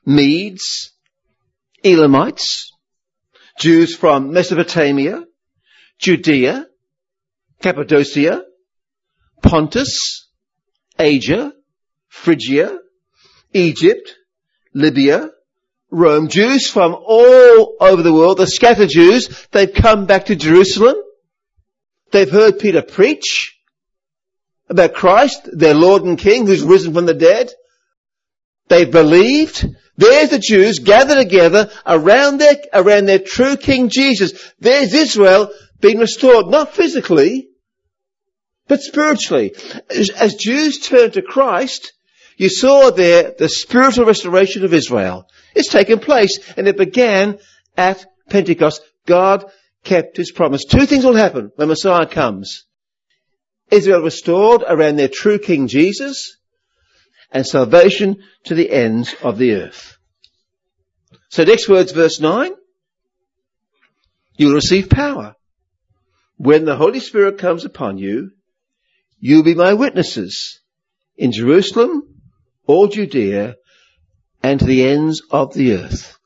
Medes, 0.06 0.92
Elamites, 1.84 2.72
Jews 3.60 3.96
from 3.96 4.34
Mesopotamia, 4.34 5.24
Judea, 6.00 6.66
Cappadocia, 7.62 8.44
Pontus, 9.42 10.28
Asia, 10.98 11.54
Phrygia, 12.10 12.78
Egypt, 13.54 14.16
Libya, 14.74 15.30
Rome. 15.92 16.28
Jews 16.28 16.70
from 16.70 16.96
all 16.96 17.76
over 17.80 18.04
the 18.04 18.14
world, 18.14 18.38
the 18.38 18.48
scattered 18.48 18.90
Jews, 18.90 19.48
they've 19.52 19.74
come 19.74 20.06
back 20.06 20.26
to 20.26 20.36
Jerusalem. 20.36 20.96
They've 22.12 22.30
heard 22.30 22.60
Peter 22.60 22.82
preach 22.82 23.58
about 24.70 24.94
Christ, 24.94 25.50
their 25.52 25.74
Lord 25.74 26.04
and 26.04 26.18
King, 26.18 26.46
who's 26.46 26.62
risen 26.62 26.94
from 26.94 27.06
the 27.06 27.14
dead. 27.14 27.52
They've 28.68 28.90
believed. 28.90 29.66
There's 29.98 30.30
the 30.30 30.40
Jews 30.40 30.80
gathered 30.80 31.18
together 31.18 31.72
around 31.86 32.38
their, 32.38 32.56
around 32.74 33.06
their 33.06 33.20
true 33.20 33.58
King 33.58 33.90
Jesus. 33.90 34.54
There's 34.60 34.94
Israel 34.94 35.52
being 35.82 35.98
restored, 35.98 36.48
not 36.48 36.74
physically, 36.74 37.50
but 38.68 38.82
spiritually. 38.82 39.56
As, 39.90 40.10
as 40.12 40.36
Jews 40.36 40.80
turn 40.80 41.12
to 41.12 41.22
Christ, 41.22 41.94
you 42.40 42.48
saw 42.48 42.90
there 42.90 43.34
the 43.38 43.50
spiritual 43.50 44.06
restoration 44.06 44.64
of 44.64 44.74
Israel. 44.74 45.28
It's 45.54 45.68
taken 45.68 46.00
place 46.00 46.40
and 46.56 46.70
it 46.70 46.78
began 46.78 47.38
at 47.76 48.06
Pentecost. 48.30 48.82
God 49.06 49.44
kept 49.84 50.16
his 50.16 50.32
promise. 50.32 50.64
Two 50.64 50.86
things 50.86 51.04
will 51.04 51.18
happen 51.18 51.52
when 51.58 51.68
Messiah 51.68 52.06
comes. 52.06 52.64
Israel 53.70 54.02
restored 54.04 54.64
around 54.66 54.96
their 54.96 55.10
true 55.10 55.38
King 55.38 55.68
Jesus 55.68 56.38
and 57.30 57.46
salvation 57.46 58.24
to 58.46 58.56
the 58.56 58.72
ends 58.72 59.14
of 59.22 59.38
the 59.38 59.56
earth. 59.56 59.98
So 61.28 61.44
next 61.44 61.68
words, 61.68 61.92
verse 61.92 62.22
9. 62.22 62.54
You'll 64.38 64.56
receive 64.56 64.90
power. 64.90 65.36
When 66.38 66.64
the 66.64 66.78
Holy 66.78 67.02
Spirit 67.02 67.38
comes 67.38 67.66
upon 67.66 67.98
you, 67.98 68.32
you'll 69.20 69.44
be 69.44 69.56
my 69.56 69.74
witnesses 69.74 70.62
in 71.18 71.34
Jerusalem, 71.34 72.19
all 72.70 72.88
Judea, 72.88 73.56
and 74.44 74.60
to 74.60 74.66
the 74.68 74.86
ends 74.86 75.24
of 75.32 75.56
the 75.56 75.74
earth. 75.74 76.20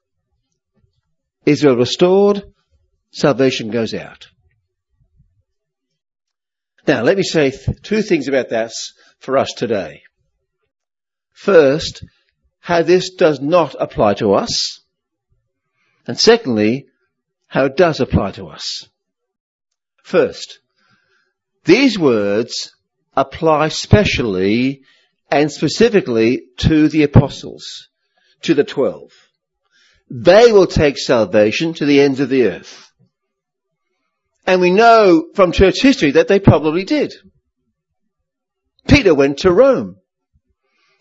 Israel 1.45 1.77
restored, 1.77 2.43
salvation 3.11 3.71
goes 3.71 3.93
out. 3.93 4.27
Now, 6.85 7.01
let 7.03 7.15
me 7.15 7.23
say 7.23 7.51
th- 7.51 7.81
two 7.81 8.01
things 8.01 8.27
about 8.27 8.49
that 8.49 8.73
for 9.19 9.37
us 9.37 9.53
today. 9.55 10.01
First, 11.31 12.03
how 12.59 12.81
this 12.81 13.11
does 13.11 13.39
not 13.39 13.73
apply 13.79 14.15
to 14.15 14.33
us. 14.33 14.81
And 16.05 16.19
secondly, 16.19 16.87
how 17.47 17.65
it 17.65 17.77
does 17.77 18.01
apply 18.01 18.31
to 18.31 18.47
us. 18.47 18.89
First, 20.03 20.59
these 21.63 21.97
words 21.97 22.73
apply 23.15 23.69
specially 23.69 24.81
and 25.29 25.51
specifically 25.51 26.43
to 26.57 26.87
the 26.87 27.03
apostles, 27.03 27.89
to 28.41 28.53
the 28.53 28.63
twelve. 28.63 29.11
They 30.09 30.51
will 30.51 30.67
take 30.67 30.97
salvation 30.97 31.73
to 31.75 31.85
the 31.85 32.01
ends 32.01 32.19
of 32.19 32.29
the 32.29 32.47
earth. 32.47 32.91
And 34.45 34.61
we 34.61 34.71
know 34.71 35.27
from 35.33 35.51
church 35.51 35.81
history 35.81 36.11
that 36.11 36.27
they 36.27 36.39
probably 36.39 36.83
did. 36.83 37.13
Peter 38.87 39.15
went 39.15 39.39
to 39.39 39.51
Rome. 39.51 39.95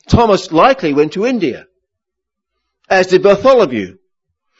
Thomas 0.08 0.52
likely 0.52 0.92
went 0.94 1.14
to 1.14 1.26
India. 1.26 1.66
As 2.88 3.08
did 3.08 3.22
Bartholomew, 3.22 3.96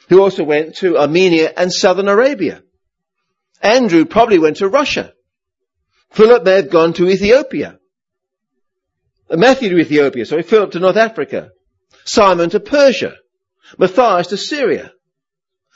who 0.09 0.21
also 0.21 0.43
went 0.43 0.75
to 0.77 0.97
Armenia 0.97 1.51
and 1.55 1.71
southern 1.71 2.07
Arabia. 2.07 2.61
Andrew 3.61 4.05
probably 4.05 4.39
went 4.39 4.57
to 4.57 4.67
Russia. 4.67 5.13
Philip 6.11 6.43
may 6.43 6.55
have 6.57 6.69
gone 6.69 6.93
to 6.93 7.09
Ethiopia. 7.09 7.79
Matthew 9.29 9.69
to 9.69 9.79
Ethiopia, 9.79 10.25
sorry, 10.25 10.43
Philip 10.43 10.71
to 10.71 10.79
North 10.79 10.97
Africa. 10.97 11.51
Simon 12.05 12.49
to 12.49 12.59
Persia. 12.59 13.15
Matthias 13.77 14.27
to 14.27 14.37
Syria. 14.37 14.91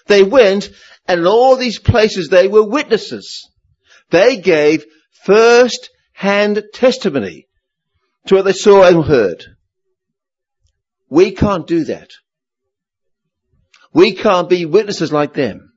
They 0.08 0.24
went 0.24 0.70
and 1.08 1.22
in 1.22 1.28
all 1.28 1.56
these 1.56 1.80
places 1.80 2.30
they 2.30 2.48
were 2.48 2.68
witnesses. 2.68 3.50
They 4.10 4.38
gave 4.38 4.86
first 5.24 5.90
hand 6.14 6.64
testimony 6.74 7.48
to 8.28 8.36
what 8.36 8.46
they 8.46 8.54
saw 8.54 8.84
and 8.84 9.04
heard. 9.04 9.44
We 11.10 11.32
can't 11.32 11.66
do 11.66 11.86
that. 11.86 12.12
We 13.94 14.14
can't 14.14 14.50
be 14.50 14.66
witnesses 14.66 15.12
like 15.12 15.34
them. 15.34 15.72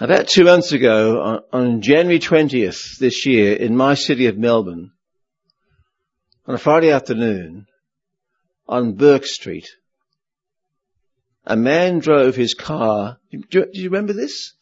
About 0.00 0.28
two 0.28 0.44
months 0.44 0.70
ago, 0.70 1.42
on, 1.52 1.80
January 1.80 2.20
20th 2.20 2.98
this 2.98 3.26
year, 3.26 3.54
in 3.54 3.76
my 3.76 3.94
city 3.94 4.26
of 4.26 4.38
Melbourne, 4.38 4.92
on 6.46 6.54
a 6.54 6.58
Friday 6.58 6.92
afternoon, 6.92 7.66
on 8.68 8.92
Bourke 8.92 9.26
Street, 9.26 9.68
a 11.44 11.56
man 11.56 11.98
drove 11.98 12.36
his 12.36 12.54
car. 12.54 13.18
Do 13.32 13.38
you, 13.50 13.64
do 13.64 13.80
you 13.80 13.90
remember 13.90 14.12
this? 14.12 14.54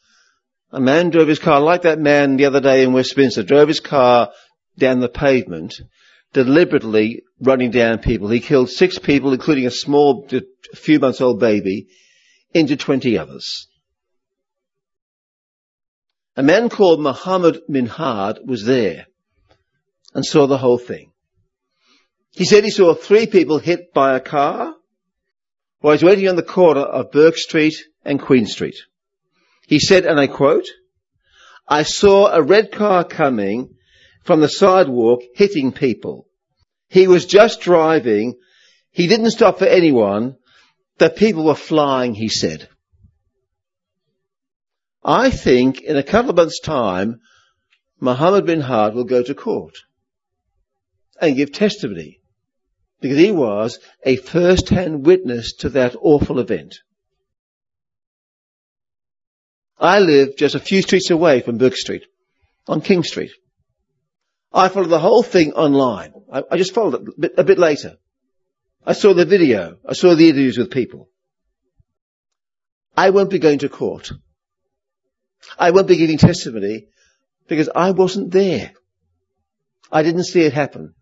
A 0.72 0.81
man 0.81 1.11
drove 1.11 1.29
his 1.29 1.38
car 1.38 1.61
like 1.61 1.83
that 1.83 1.99
man 1.99 2.38
the 2.38 2.46
other 2.46 2.62
day 2.62 2.83
in 2.83 2.94
Westminster, 2.94 3.42
drove 3.42 3.68
his 3.68 3.81
car 3.81 4.31
down 4.79 5.01
the 5.01 5.09
pavement, 5.11 5.75
deliberately 6.33 7.25
running 7.42 7.70
down 7.70 7.99
people. 7.99 8.31
He 8.31 8.40
killed 8.40 8.70
six 8.70 8.99
people, 8.99 9.35
including 9.35 9.66
a 9.66 9.70
small, 9.70 10.27
a 10.33 10.77
few 10.77 10.99
months 10.99 11.20
old 11.20 11.40
baby, 11.40 11.88
into 12.55 12.77
20 12.77 13.18
others. 13.18 13.68
A 16.37 16.42
man 16.42 16.68
called 16.68 17.01
Muhammad 17.01 17.62
Minhad 17.68 18.46
was 18.46 18.64
there 18.66 19.07
and 20.14 20.25
saw 20.25 20.46
the 20.46 20.59
whole 20.59 20.79
thing. 20.79 21.12
He 22.33 22.44
said 22.44 22.62
he 22.62 22.70
saw 22.70 22.94
three 22.94 23.27
people 23.27 23.59
hit 23.59 23.94
by 23.94 24.14
a 24.14 24.20
car 24.20 24.75
while 25.81 25.96
he 25.96 26.05
was 26.05 26.11
waiting 26.11 26.29
on 26.29 26.37
the 26.37 26.42
corner 26.42 26.83
of 26.83 27.11
Bourke 27.11 27.38
Street 27.38 27.75
and 28.05 28.20
Queen 28.20 28.46
Street. 28.46 28.77
He 29.66 29.79
said, 29.79 30.05
and 30.05 30.20
I 30.20 30.27
quote, 30.27 30.66
I 31.66 31.83
saw 31.85 32.31
a 32.31 32.42
red 32.42 32.70
car 32.70 33.05
coming 33.05 33.75
from 34.22 34.40
the 34.40 34.49
sidewalk 34.49 35.22
hitting 35.35 35.72
people. 35.72 36.29
He 36.88 37.09
was 37.09 37.25
just 37.25 37.62
driving. 37.62 38.35
He 38.90 39.07
didn't 39.07 39.31
stop 39.31 39.59
for 39.59 39.64
anyone. 39.64 40.37
The 40.99 41.09
people 41.09 41.44
were 41.44 41.55
flying, 41.55 42.14
he 42.14 42.29
said. 42.29 42.68
I 45.09 45.31
think 45.31 45.83
in 45.83 45.97
a 45.97 46.03
couple 46.03 46.31
of 46.31 46.37
months 46.37 46.59
time, 46.59 47.21
Muhammad 48.01 48.45
Minhad 48.45 48.92
will 48.92 49.05
go 49.05 49.23
to 49.23 49.35
court 49.37 49.77
and 51.21 51.37
give 51.37 51.53
testimony 51.53 52.19
because 53.01 53.16
he 53.16 53.31
was 53.31 53.79
a 54.05 54.16
first-hand 54.16 55.07
witness 55.07 55.55
to 55.59 55.69
that 55.71 55.95
awful 56.01 56.40
event. 56.40 56.79
I 59.79 60.01
live 60.01 60.37
just 60.37 60.57
a 60.57 60.61
few 60.61 60.83
streets 60.83 61.11
away 61.11 61.40
from 61.40 61.59
Bourke 61.59 61.77
Street, 61.77 62.03
on 62.66 62.81
King 62.81 63.05
Street. 63.05 63.31
I 64.53 64.69
followed 64.69 64.88
the 64.88 64.99
whole 64.99 65.23
thing 65.23 65.53
online. 65.53 66.14
I, 66.33 66.42
I 66.51 66.57
just 66.57 66.75
followed 66.75 66.95
it 66.95 67.09
a 67.16 67.21
bit, 67.21 67.35
a 67.38 67.45
bit 67.45 67.59
later. 67.61 67.97
I 68.85 68.92
saw 68.92 69.14
the 69.14 69.25
video. 69.25 69.77
I 69.88 69.92
saw 69.92 70.16
the 70.16 70.29
interviews 70.31 70.59
with 70.59 70.73
people. 70.73 71.11
I 72.97 73.11
won't 73.11 73.31
be 73.31 73.38
going 73.38 73.61
to 73.61 73.69
court. 73.69 74.11
I 75.59 75.71
won't 75.71 75.89
be 75.89 75.97
giving 75.97 76.19
testimony 76.19 76.87
because 77.49 77.69
I 77.75 77.93
wasn't 77.93 78.31
there. 78.31 78.73
I 79.91 80.03
didn't 80.03 80.25
see 80.25 80.41
it 80.41 80.53
happen. 80.53 80.95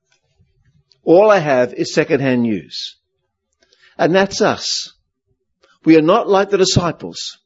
All 1.03 1.31
I 1.31 1.39
have 1.39 1.75
is 1.75 1.95
secondhand 1.95 2.43
news. 2.43 2.97
And 3.99 4.15
that's 4.15 4.41
us. 4.41 4.93
We 5.85 5.97
are 5.97 6.03
not 6.03 6.29
like 6.29 6.51
the 6.51 6.59
disciples. 6.59 7.39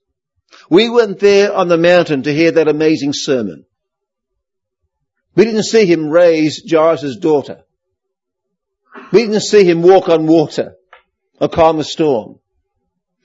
We 0.70 0.88
weren't 0.88 1.18
there 1.18 1.52
on 1.52 1.68
the 1.68 1.78
mountain 1.78 2.22
to 2.22 2.34
hear 2.34 2.52
that 2.52 2.68
amazing 2.68 3.12
sermon. 3.12 3.64
We 5.34 5.44
didn't 5.44 5.64
see 5.64 5.86
him 5.86 6.08
raise 6.08 6.62
Jairus' 6.68 7.16
daughter. 7.16 7.62
We 9.12 9.20
didn't 9.20 9.40
see 9.40 9.64
him 9.64 9.82
walk 9.82 10.08
on 10.08 10.26
water 10.26 10.74
or 11.40 11.48
calm 11.48 11.78
a 11.78 11.84
storm. 11.84 12.40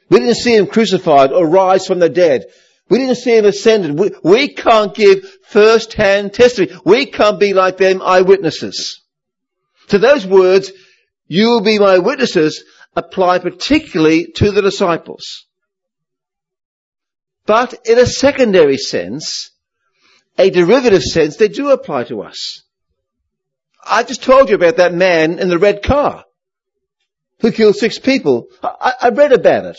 We 0.10 0.20
didn't 0.20 0.36
see 0.36 0.56
him 0.56 0.68
crucified 0.68 1.32
or 1.32 1.48
rise 1.48 1.88
from 1.88 2.00
the 2.00 2.10
dead. 2.10 2.46
We 2.94 3.00
didn't 3.00 3.16
see 3.16 3.36
him 3.36 3.46
ascended. 3.46 3.98
We, 3.98 4.12
we 4.24 4.48
can't 4.50 4.94
give 4.94 5.28
first-hand 5.48 6.32
testimony. 6.32 6.80
We 6.86 7.08
can't 7.08 7.40
be 7.40 7.56
like 7.56 7.78
them 7.78 8.04
eyewitnesses. 8.04 9.02
To 9.88 9.98
those 9.98 10.28
words, 10.28 10.72
you 11.26 11.50
will 11.50 11.62
be 11.62 11.80
my 11.80 11.98
witnesses, 11.98 12.64
apply 12.96 13.40
particularly 13.40 14.28
to 14.36 14.52
the 14.52 14.62
disciples. 14.62 15.48
But 17.48 17.74
in 17.88 17.98
a 17.98 18.06
secondary 18.06 18.78
sense, 18.78 19.50
a 20.38 20.52
derivative 20.52 21.02
sense, 21.02 21.38
they 21.38 21.48
do 21.48 21.72
apply 21.72 22.04
to 22.04 22.22
us. 22.22 22.62
I 23.84 24.04
just 24.04 24.22
told 24.22 24.50
you 24.50 24.56
about 24.56 24.78
that 24.78 24.94
man 24.94 25.40
in 25.40 25.50
the 25.50 25.58
red 25.58 25.82
car 25.82 26.26
who 27.40 27.52
killed 27.52 27.76
six 27.76 27.98
people. 27.98 28.50
I, 28.62 28.94
I 29.02 29.10
read 29.10 29.34
about 29.34 29.66
it. 29.66 29.78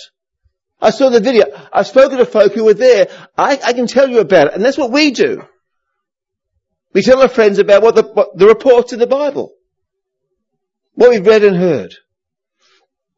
I 0.84 0.90
saw 0.90 1.08
the 1.08 1.18
video. 1.18 1.46
I've 1.72 1.86
spoken 1.86 2.18
to 2.18 2.26
folk 2.26 2.52
who 2.52 2.64
were 2.64 2.74
there. 2.74 3.08
I, 3.38 3.58
I, 3.64 3.72
can 3.72 3.86
tell 3.86 4.06
you 4.06 4.20
about 4.20 4.48
it. 4.48 4.52
And 4.52 4.62
that's 4.62 4.76
what 4.76 4.90
we 4.90 5.12
do. 5.12 5.42
We 6.92 7.00
tell 7.00 7.22
our 7.22 7.28
friends 7.28 7.58
about 7.58 7.82
what 7.82 7.94
the, 7.94 8.02
what 8.02 8.36
the 8.36 8.46
reports 8.46 8.92
in 8.92 8.98
the 8.98 9.06
Bible. 9.06 9.54
What 10.92 11.08
we've 11.08 11.26
read 11.26 11.42
and 11.42 11.56
heard. 11.56 11.94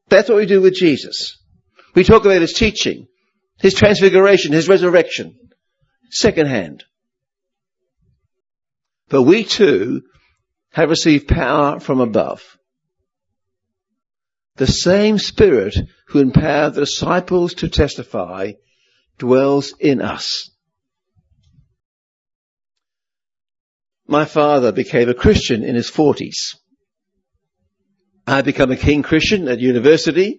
That's 0.09 0.29
what 0.29 0.38
we 0.38 0.46
do 0.46 0.61
with 0.61 0.74
Jesus. 0.74 1.42
We 1.96 2.05
talk 2.05 2.24
about 2.24 2.40
his 2.40 2.52
teaching, 2.52 3.09
his 3.59 3.74
transfiguration, 3.74 4.52
his 4.52 4.68
resurrection, 4.68 5.37
second 6.09 6.46
hand. 6.46 6.85
But 9.09 9.22
we 9.22 9.42
too 9.42 10.02
have 10.70 10.88
received 10.88 11.26
power 11.26 11.81
from 11.81 12.00
above. 12.00 12.44
The 14.57 14.66
same 14.66 15.19
Spirit 15.19 15.77
who 16.09 16.21
empowered 16.21 16.75
the 16.75 16.81
disciples 16.81 17.55
to 17.55 17.69
testify 17.69 18.53
dwells 19.19 19.75
in 19.79 20.01
us. 20.01 20.51
My 24.07 24.25
father 24.25 24.73
became 24.73 25.09
a 25.09 25.14
Christian 25.14 25.62
in 25.62 25.75
his 25.75 25.90
forties. 25.90 26.57
I 28.27 28.42
became 28.42 28.71
a 28.71 28.77
King 28.77 29.03
Christian 29.03 29.47
at 29.49 29.61
university, 29.61 30.38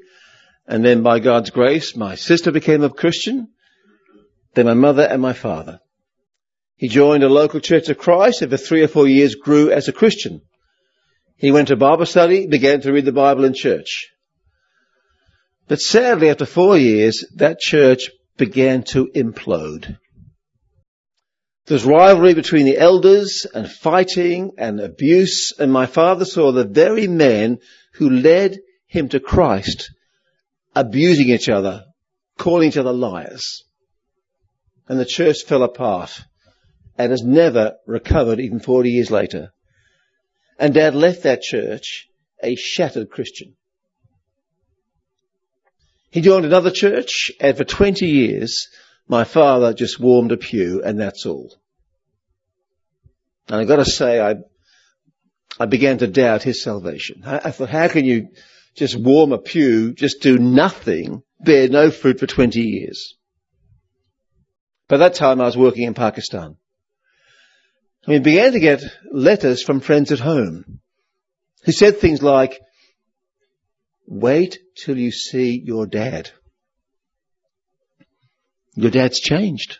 and 0.68 0.84
then 0.84 1.04
by 1.04 1.20
God's 1.20 1.50
grace, 1.52 1.96
my 1.96 2.16
sister 2.16 2.52
became 2.52 2.84
a 2.84 2.90
Christian, 2.90 3.50
then 4.56 4.66
my 4.66 4.74
mother 4.74 5.04
and 5.04 5.22
my 5.22 5.34
father. 5.34 5.80
He 6.76 6.88
joined 6.88 7.24
a 7.24 7.30
local 7.30 7.60
church 7.60 7.90
of 7.90 7.98
Christ 7.98 8.42
and 8.42 8.52
for 8.52 8.58
three 8.58 8.84
or 8.84 8.88
four 8.88 9.08
years 9.08 9.36
grew 9.36 9.72
as 9.72 9.88
a 9.88 9.94
Christian. 9.94 10.42
He 11.38 11.52
went 11.52 11.68
to 11.68 11.76
Bible 11.76 12.06
study, 12.06 12.48
began 12.48 12.82
to 12.82 12.92
read 12.92 13.06
the 13.06 13.12
Bible 13.12 13.46
in 13.46 13.54
church. 13.54 14.10
But 15.68 15.80
sadly, 15.80 16.30
after 16.30 16.46
four 16.46 16.78
years, 16.78 17.26
that 17.36 17.60
church 17.60 18.10
began 18.38 18.84
to 18.84 19.08
implode. 19.14 19.98
There 21.66 21.76
was 21.76 21.86
rivalry 21.86 22.34
between 22.34 22.66
the 22.66 22.78
elders 22.78 23.46
and 23.54 23.70
fighting 23.70 24.54
and 24.58 24.80
abuse, 24.80 25.52
and 25.60 25.72
my 25.72 25.86
father 25.86 26.26
saw 26.26 26.52
the 26.52 26.64
very 26.64 27.08
men 27.08 27.60
who 27.94 28.10
led 28.10 28.60
him 28.88 29.10
to 29.10 29.20
Christ 29.20 29.92
abusing 30.76 31.30
each 31.30 31.50
other, 31.50 31.84
calling 32.38 32.70
each 32.70 32.78
other 32.78 32.94
liars. 32.94 33.64
And 34.88 35.00
the 35.00 35.06
church 35.06 35.44
fell 35.44 35.64
apart 35.64 36.22
and 36.98 37.12
has 37.12 37.24
never 37.24 37.76
recovered 37.86 38.40
even 38.40 38.60
40 38.60 38.90
years 38.90 39.12
later. 39.12 39.52
And 40.60 40.74
dad 40.74 40.96
left 40.96 41.24
that 41.24 41.42
church 41.42 42.08
a 42.42 42.56
shattered 42.56 43.10
Christian. 43.10 43.56
He 46.10 46.22
joined 46.22 46.46
another 46.46 46.72
church 46.72 47.32
and 47.40 47.56
for 47.58 47.64
20 47.64 48.06
years 48.06 48.70
my 49.08 49.24
father 49.24 49.74
just 49.74 50.00
warmed 50.00 50.32
a 50.32 50.38
pew 50.38 50.82
and 50.84 51.00
that's 51.00 51.26
all. 51.26 51.56
And 53.48 53.62
I 53.62 53.66
gotta 53.66 53.86
say 53.86 54.20
I, 54.20 54.36
I 55.60 55.66
began 55.66 56.00
to 56.00 56.08
doubt 56.08 56.44
his 56.44 56.64
salvation. 56.64 57.24
I, 57.26 57.38
I 57.46 57.52
thought, 57.52 57.70
how 57.70 57.88
can 57.88 58.06
you 58.06 58.30
just 58.76 58.96
warm 59.00 59.32
a 59.32 59.38
pew, 59.38 59.94
just 59.94 60.22
do 60.22 60.38
nothing, 60.38 61.24
bear 61.40 61.70
no 61.70 61.92
fruit 61.92 62.20
for 62.20 62.28
20 62.28 62.60
years? 62.60 63.16
By 64.88 64.98
that 64.98 65.16
time 65.16 65.42
I 65.42 65.46
was 65.46 65.58
working 65.58 65.84
in 65.84 65.94
Pakistan. 65.94 66.58
We 68.08 68.20
began 68.20 68.54
to 68.54 68.60
get 68.60 68.82
letters 69.12 69.62
from 69.62 69.82
friends 69.82 70.14
at 70.14 70.20
home 70.20 70.80
who 71.66 71.74
said 71.74 71.98
things 71.98 72.24
like, 72.24 72.58
wait 74.08 74.60
till 74.78 74.98
you 74.98 75.12
see 75.12 75.62
your 75.64 75.86
dad. 75.86 76.32
Your 78.76 78.92
dad's 78.92 79.20
changed. 79.20 79.80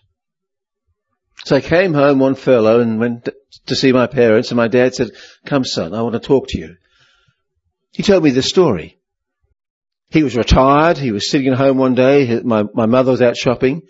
So 1.46 1.56
I 1.56 1.62
came 1.62 1.94
home 1.94 2.20
one 2.20 2.36
furlough 2.36 2.82
and 2.82 3.00
went 3.00 3.30
to 3.68 3.76
see 3.76 3.94
my 3.94 4.08
parents 4.08 4.50
and 4.50 4.58
my 4.58 4.68
dad 4.68 4.94
said, 4.94 5.12
come 5.46 5.64
son, 5.64 5.94
I 5.94 6.02
want 6.02 6.14
to 6.14 6.20
talk 6.20 6.50
to 6.50 6.60
you. 6.60 6.76
He 7.92 8.04
told 8.04 8.24
me 8.24 8.32
the 8.32 8.42
story. 8.42 9.00
He 10.10 10.24
was 10.24 10.36
retired. 10.36 10.98
He 10.98 11.12
was 11.12 11.30
sitting 11.30 11.52
at 11.52 11.58
home 11.58 11.78
one 11.78 11.96
day. 11.96 12.42
My, 12.44 12.64
my 12.74 12.86
mother 12.88 13.12
was 13.12 13.22
out 13.22 13.38
shopping, 13.38 13.84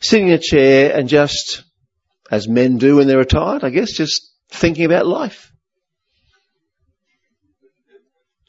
sitting 0.00 0.28
in 0.28 0.34
a 0.34 0.38
chair 0.38 0.96
and 0.96 1.08
just 1.08 1.62
as 2.32 2.48
men 2.48 2.78
do 2.78 2.96
when 2.96 3.06
they're 3.06 3.18
retired, 3.18 3.62
I 3.62 3.68
guess, 3.68 3.92
just 3.92 4.32
thinking 4.48 4.86
about 4.86 5.06
life. 5.06 5.52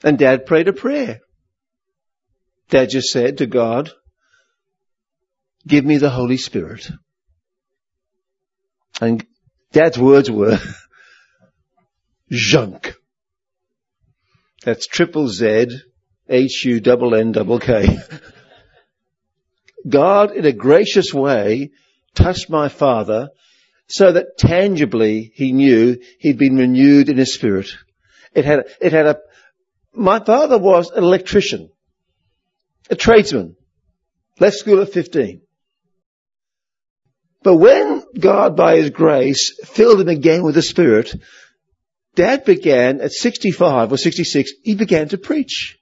And 0.05 0.17
dad 0.17 0.45
prayed 0.45 0.69
a 0.69 0.73
prayer. 0.73 1.19
Dad 2.69 2.89
just 2.89 3.09
said 3.09 3.39
to 3.39 3.45
God, 3.45 3.91
give 5.67 5.83
me 5.83 5.97
the 5.97 6.09
Holy 6.09 6.37
Spirit. 6.37 6.89
And 9.01 9.25
dad's 9.73 9.99
words 9.99 10.31
were, 10.31 10.59
junk. 12.31 12.95
That's 14.63 14.87
triple 14.87 15.27
Z, 15.27 15.67
H-U 16.29 16.79
double 16.79 17.15
N 17.15 17.33
double 17.33 17.59
K. 17.59 17.99
God 19.89 20.31
in 20.31 20.45
a 20.45 20.53
gracious 20.53 21.13
way 21.13 21.71
touched 22.15 22.49
my 22.49 22.69
father 22.69 23.27
so 23.87 24.11
that 24.11 24.37
tangibly 24.37 25.31
he 25.35 25.51
knew 25.51 25.97
he'd 26.19 26.37
been 26.37 26.57
renewed 26.57 27.09
in 27.09 27.17
his 27.17 27.33
spirit. 27.33 27.69
It 28.33 28.45
had, 28.45 28.65
it 28.81 28.93
had 28.93 29.05
a, 29.05 29.17
my 29.93 30.23
father 30.23 30.57
was 30.57 30.89
an 30.91 31.03
electrician, 31.03 31.69
a 32.89 32.95
tradesman, 32.95 33.55
left 34.39 34.55
school 34.55 34.81
at 34.81 34.91
15. 34.91 35.41
But 37.43 37.57
when 37.57 38.03
God, 38.17 38.55
by 38.55 38.77
His 38.77 38.89
grace, 38.89 39.53
filled 39.65 39.99
him 39.99 40.07
again 40.07 40.43
with 40.43 40.55
the 40.55 40.61
Spirit, 40.61 41.13
Dad 42.15 42.45
began 42.45 43.01
at 43.01 43.11
65 43.11 43.91
or 43.91 43.97
66, 43.97 44.51
he 44.63 44.75
began 44.75 45.09
to 45.09 45.17
preach. 45.17 45.77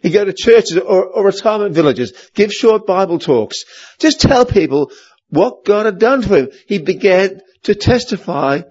He'd 0.00 0.10
go 0.10 0.24
to 0.24 0.34
churches 0.34 0.76
or, 0.76 1.06
or 1.06 1.24
retirement 1.24 1.74
villages, 1.74 2.12
give 2.34 2.52
short 2.52 2.86
Bible 2.86 3.18
talks, 3.18 3.64
just 3.98 4.20
tell 4.20 4.44
people 4.44 4.90
what 5.34 5.64
God 5.64 5.86
had 5.86 5.98
done 5.98 6.22
for 6.22 6.36
him. 6.36 6.48
He 6.66 6.78
began 6.78 7.40
to 7.64 7.74
testify 7.74 8.62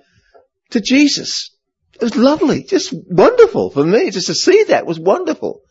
to 0.71 0.81
Jesus. 0.81 1.51
It 1.95 2.01
was 2.01 2.15
lovely, 2.15 2.63
just 2.63 2.93
wonderful 2.93 3.69
for 3.69 3.83
me 3.83 4.09
just 4.09 4.27
to 4.27 4.35
see 4.35 4.63
that 4.65 4.85
was 4.85 4.99
wonderful. 4.99 5.61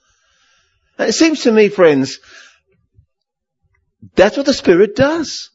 And 0.98 1.08
it 1.08 1.14
seems 1.14 1.42
to 1.42 1.52
me, 1.52 1.68
friends, 1.68 2.18
that's 4.14 4.36
what 4.36 4.46
the 4.46 4.54
Spirit 4.54 4.94
does. 4.94 5.50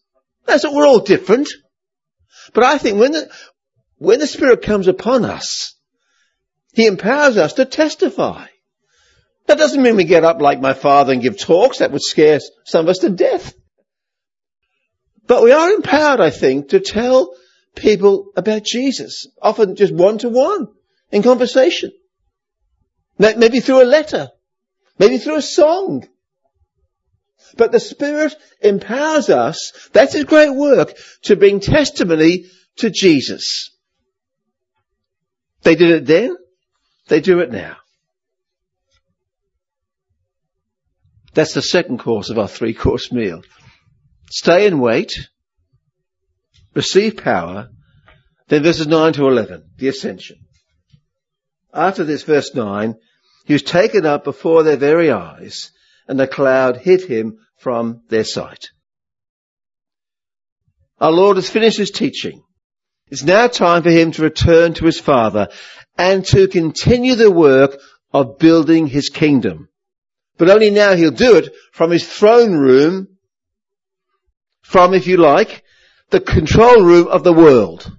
That's 0.46 0.64
what 0.64 0.74
we're 0.74 0.88
all 0.88 1.00
different. 1.00 1.50
But 2.54 2.64
I 2.64 2.78
think 2.78 3.00
when 3.00 3.12
the, 3.12 3.30
when 3.98 4.20
the 4.20 4.28
Spirit 4.28 4.62
comes 4.62 4.88
upon 4.88 5.26
us, 5.26 5.76
He 6.74 6.86
empowers 6.86 7.38
us 7.38 7.54
to 7.54 7.66
testify. 7.66 8.48
That 9.48 9.58
doesn't 9.58 9.82
mean 9.82 9.96
we 9.96 10.04
get 10.04 10.26
up 10.26 10.42
like 10.42 10.60
my 10.60 10.74
father 10.74 11.14
and 11.14 11.22
give 11.22 11.40
talks. 11.40 11.80
That 11.80 11.92
would 11.92 12.02
scare 12.02 12.40
some 12.66 12.86
of 12.86 12.90
us 12.90 13.00
to 13.00 13.10
death. 13.10 13.54
But 15.28 15.44
we 15.44 15.52
are 15.52 15.72
empowered, 15.72 16.22
I 16.22 16.30
think, 16.30 16.70
to 16.70 16.80
tell 16.80 17.36
people 17.76 18.32
about 18.36 18.64
Jesus, 18.64 19.28
often 19.42 19.76
just 19.76 19.94
one 19.94 20.18
to 20.20 20.30
one 20.30 20.68
in 21.12 21.22
conversation. 21.22 21.92
Maybe 23.20 23.60
through 23.60 23.84
a 23.84 23.86
letter, 23.86 24.30
maybe 24.98 25.18
through 25.18 25.38
a 25.38 25.42
song. 25.42 26.08
But 27.56 27.72
the 27.72 27.80
Spirit 27.80 28.36
empowers 28.62 29.30
us, 29.30 29.90
that's 29.92 30.22
great 30.24 30.54
work, 30.54 30.98
to 31.24 31.36
bring 31.36 31.60
testimony 31.60 32.46
to 32.78 32.90
Jesus. 32.90 33.72
They 35.64 35.76
did 35.76 35.90
it 35.90 36.06
then, 36.06 36.38
they 37.08 37.20
do 37.20 37.40
it 37.40 37.52
now. 37.52 37.78
That's 41.34 41.54
the 41.54 41.62
second 41.62 42.00
course 42.00 42.30
of 42.30 42.40
our 42.40 42.48
three 42.48 42.74
course 42.74 43.12
meal. 43.12 43.42
Stay 44.30 44.68
and 44.68 44.82
wait. 44.82 45.30
Receive 46.74 47.18
power. 47.18 47.70
Then 48.48 48.64
verses 48.64 48.88
9 48.88 49.14
to 49.14 49.28
11, 49.28 49.64
the 49.78 49.88
ascension. 49.90 50.38
After 51.74 52.04
this, 52.04 52.24
verse 52.24 52.54
9, 52.56 52.96
he 53.46 53.54
was 53.54 53.64
taken 53.64 54.06
up 54.06 54.24
before 54.24 54.64
their 54.64 54.78
very 54.78 55.12
eyes, 55.12 55.72
and 56.08 56.20
a 56.20 56.28
cloud 56.28 56.78
hid 56.78 57.04
him 57.04 57.40
from 57.58 58.04
their 58.10 58.24
sight. 58.24 58.70
Our 61.00 61.12
Lord 61.12 61.38
has 61.38 61.50
finished 61.50 61.78
his 61.78 61.92
teaching. 61.92 62.44
It's 63.10 63.24
now 63.24 63.48
time 63.48 63.84
for 63.84 63.92
him 63.92 64.12
to 64.14 64.22
return 64.22 64.74
to 64.76 64.86
his 64.86 65.00
Father 65.00 65.50
and 65.98 66.26
to 66.26 66.48
continue 66.48 67.16
the 67.16 67.32
work 67.32 67.80
of 68.14 68.38
building 68.40 68.88
his 68.88 69.10
kingdom. 69.10 69.70
But 70.38 70.50
only 70.50 70.70
now 70.70 70.96
he'll 70.96 71.12
do 71.12 71.36
it 71.36 71.54
from 71.72 71.92
his 71.92 72.08
throne 72.08 72.54
room, 72.54 73.17
from, 74.68 74.94
if 74.94 75.08
you 75.08 75.16
like, 75.16 75.64
the 76.10 76.20
control 76.20 76.84
room 76.84 77.08
of 77.08 77.24
the 77.24 77.32
world. 77.32 77.90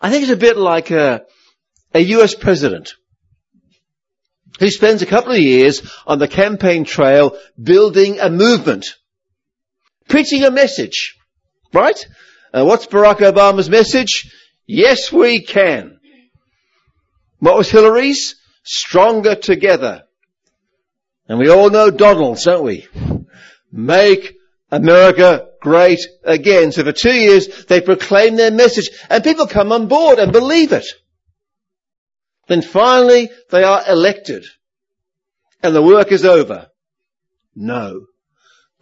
I 0.00 0.10
think 0.10 0.22
it's 0.22 0.32
a 0.32 0.36
bit 0.36 0.56
like 0.56 0.90
a, 0.90 1.26
a 1.92 2.00
US 2.00 2.34
president 2.34 2.94
who 4.58 4.70
spends 4.70 5.02
a 5.02 5.06
couple 5.06 5.32
of 5.32 5.38
years 5.38 5.82
on 6.06 6.18
the 6.18 6.28
campaign 6.28 6.84
trail 6.84 7.36
building 7.62 8.20
a 8.20 8.30
movement, 8.30 8.86
preaching 10.08 10.44
a 10.44 10.50
message, 10.50 11.16
right? 11.74 12.02
Uh, 12.52 12.64
what's 12.64 12.86
Barack 12.86 13.18
Obama's 13.18 13.68
message? 13.68 14.34
Yes, 14.66 15.12
we 15.12 15.42
can. 15.42 16.00
What 17.38 17.58
was 17.58 17.70
Hillary's? 17.70 18.36
Stronger 18.64 19.34
together. 19.34 20.04
And 21.28 21.38
we 21.38 21.50
all 21.50 21.68
know 21.68 21.90
Donald's, 21.90 22.44
don't 22.44 22.64
we? 22.64 22.86
Make 23.70 24.37
America 24.70 25.48
great 25.60 26.00
again. 26.24 26.72
So 26.72 26.84
for 26.84 26.92
two 26.92 27.14
years, 27.14 27.64
they 27.66 27.80
proclaim 27.80 28.36
their 28.36 28.50
message 28.50 28.90
and 29.08 29.24
people 29.24 29.46
come 29.46 29.72
on 29.72 29.88
board 29.88 30.18
and 30.18 30.32
believe 30.32 30.72
it. 30.72 30.86
Then 32.46 32.62
finally, 32.62 33.30
they 33.50 33.62
are 33.62 33.82
elected 33.88 34.44
and 35.62 35.74
the 35.74 35.82
work 35.82 36.12
is 36.12 36.24
over. 36.24 36.68
No. 37.54 38.06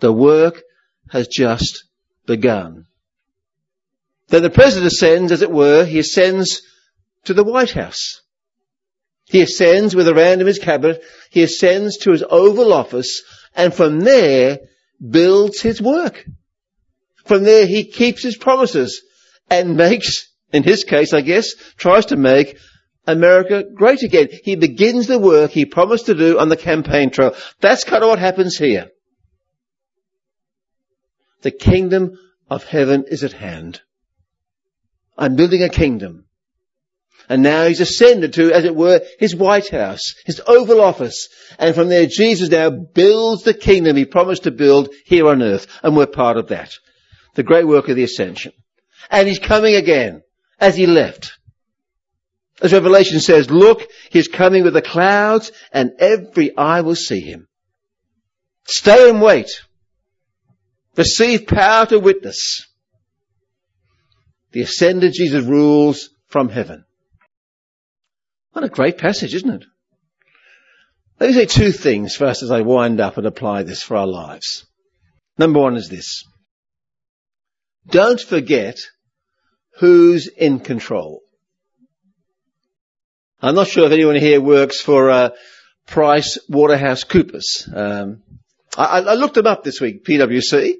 The 0.01 0.13
work 0.13 0.63
has 1.11 1.29
just 1.29 1.85
begun. 2.27 2.87
Then 4.29 4.43
the 4.43 4.51
president 4.51 4.93
ascends, 4.93 5.33
as 5.33 5.43
it 5.43 5.51
were, 5.51 5.85
he 5.85 6.01
ascends 6.01 6.63
to 7.25 7.35
the 7.35 7.45
White 7.45 7.71
House. 7.71 8.23
He 9.25 9.41
ascends 9.41 9.95
with 9.95 10.09
a 10.09 10.15
round 10.15 10.41
of 10.41 10.47
his 10.47 10.59
cabinet, 10.59 11.03
he 11.31 11.43
ascends 11.43 11.99
to 11.99 12.13
his 12.13 12.25
Oval 12.29 12.73
Office, 12.73 13.23
and 13.55 13.73
from 13.73 14.01
there 14.01 14.59
builds 15.01 15.61
his 15.61 15.81
work. 15.81 16.25
From 17.25 17.43
there 17.43 17.67
he 17.67 17.85
keeps 17.85 18.23
his 18.23 18.37
promises 18.37 19.03
and 19.51 19.77
makes, 19.77 20.33
in 20.53 20.63
his 20.63 20.85
case 20.85 21.13
I 21.13 21.21
guess, 21.21 21.55
tries 21.77 22.07
to 22.07 22.17
make 22.17 22.59
America 23.07 23.65
great 23.75 24.03
again. 24.03 24.29
He 24.43 24.57
begins 24.57 25.07
the 25.07 25.19
work 25.19 25.51
he 25.51 25.65
promised 25.65 26.07
to 26.07 26.15
do 26.15 26.39
on 26.39 26.49
the 26.49 26.57
campaign 26.57 27.11
trail. 27.11 27.35
That's 27.61 27.85
kind 27.85 28.03
of 28.03 28.09
what 28.09 28.19
happens 28.19 28.57
here. 28.57 28.89
The 31.43 31.51
kingdom 31.51 32.19
of 32.51 32.65
heaven 32.65 33.05
is 33.09 33.23
at 33.23 33.33
hand. 33.33 33.81
I'm 35.17 35.37
building 35.37 35.63
a 35.63 35.69
kingdom. 35.69 36.26
And 37.29 37.43
now 37.43 37.67
he's 37.67 37.81
ascended 37.81 38.35
to, 38.35 38.53
as 38.53 38.65
it 38.65 38.77
were, 38.77 39.01
his 39.19 39.35
White 39.35 39.69
House, 39.69 40.15
his 40.25 40.41
Oval 40.47 40.81
Office. 40.81 41.29
And 41.59 41.75
from 41.75 41.89
there 41.89 42.07
Jesus 42.07 42.51
now 42.51 42.71
builds 42.71 43.43
the 43.43 43.55
kingdom 43.55 43.97
he 43.97 44.05
promised 44.05 44.45
to 44.45 44.51
build 44.51 44.91
here 45.05 45.29
on 45.29 45.43
earth. 45.43 45.67
And 45.83 45.97
we're 45.97 46.07
part 46.07 46.37
of 46.37 46.49
that. 46.49 46.73
The 47.35 47.43
great 47.43 47.67
work 47.67 47.89
of 47.89 47.97
the 47.97 48.05
ascension. 48.05 48.53
And 49.11 49.27
he's 49.29 49.39
coming 49.39 49.75
again, 49.75 50.23
as 50.61 50.77
he 50.77 50.87
left. 50.87 51.33
As 52.63 52.73
Revelation 52.73 53.21
says, 53.21 53.51
look, 53.51 53.83
he's 54.11 54.29
coming 54.29 54.65
with 54.65 54.73
the 54.73 54.83
clouds 54.83 55.53
and 55.73 55.93
every 55.99 56.57
eye 56.57 56.81
will 56.81 56.95
see 56.95 57.21
him. 57.21 57.49
Stay 58.65 59.11
and 59.11 59.21
wait. 59.21 59.51
Receive 60.97 61.47
power 61.47 61.85
to 61.87 61.99
witness. 61.99 62.67
The 64.53 64.63
ascended 64.63 65.13
Jesus 65.13 65.45
rules 65.45 66.09
from 66.29 66.49
heaven. 66.49 66.86
What 68.57 68.65
a 68.65 68.71
great 68.71 68.97
passage, 68.97 69.35
isn't 69.35 69.51
it? 69.51 69.67
Let 71.21 71.27
me 71.27 71.35
say 71.35 71.45
two 71.45 71.73
things 71.73 72.17
first 72.17 72.43
as 72.43 72.51
I 72.51 72.63
wind 72.63 73.03
up 73.03 73.19
and 73.19 73.27
apply 73.27 73.65
this 73.65 73.83
for 73.83 73.99
our 73.99 74.07
lives. 74.07 74.65
Number 75.37 75.61
one 75.61 75.77
is 75.77 75.91
this. 75.91 76.25
Don't 77.87 78.19
forget 78.19 78.79
who's 79.75 80.27
in 80.29 80.61
control. 80.61 81.21
I'm 83.43 83.55
not 83.55 83.67
sure 83.67 83.85
if 83.85 83.93
anyone 83.93 84.17
here 84.17 84.41
works 84.41 84.81
for 84.81 85.11
uh, 85.11 85.31
Price 85.87 86.39
Waterhouse 86.49 87.05
Coopers. 87.05 87.69
Um, 87.71 88.23
I, 88.75 89.01
I, 89.03 89.15
looked 89.17 89.35
them 89.35 89.47
up 89.47 89.65
this 89.65 89.83
week, 89.83 90.03
PwC. 90.03 90.77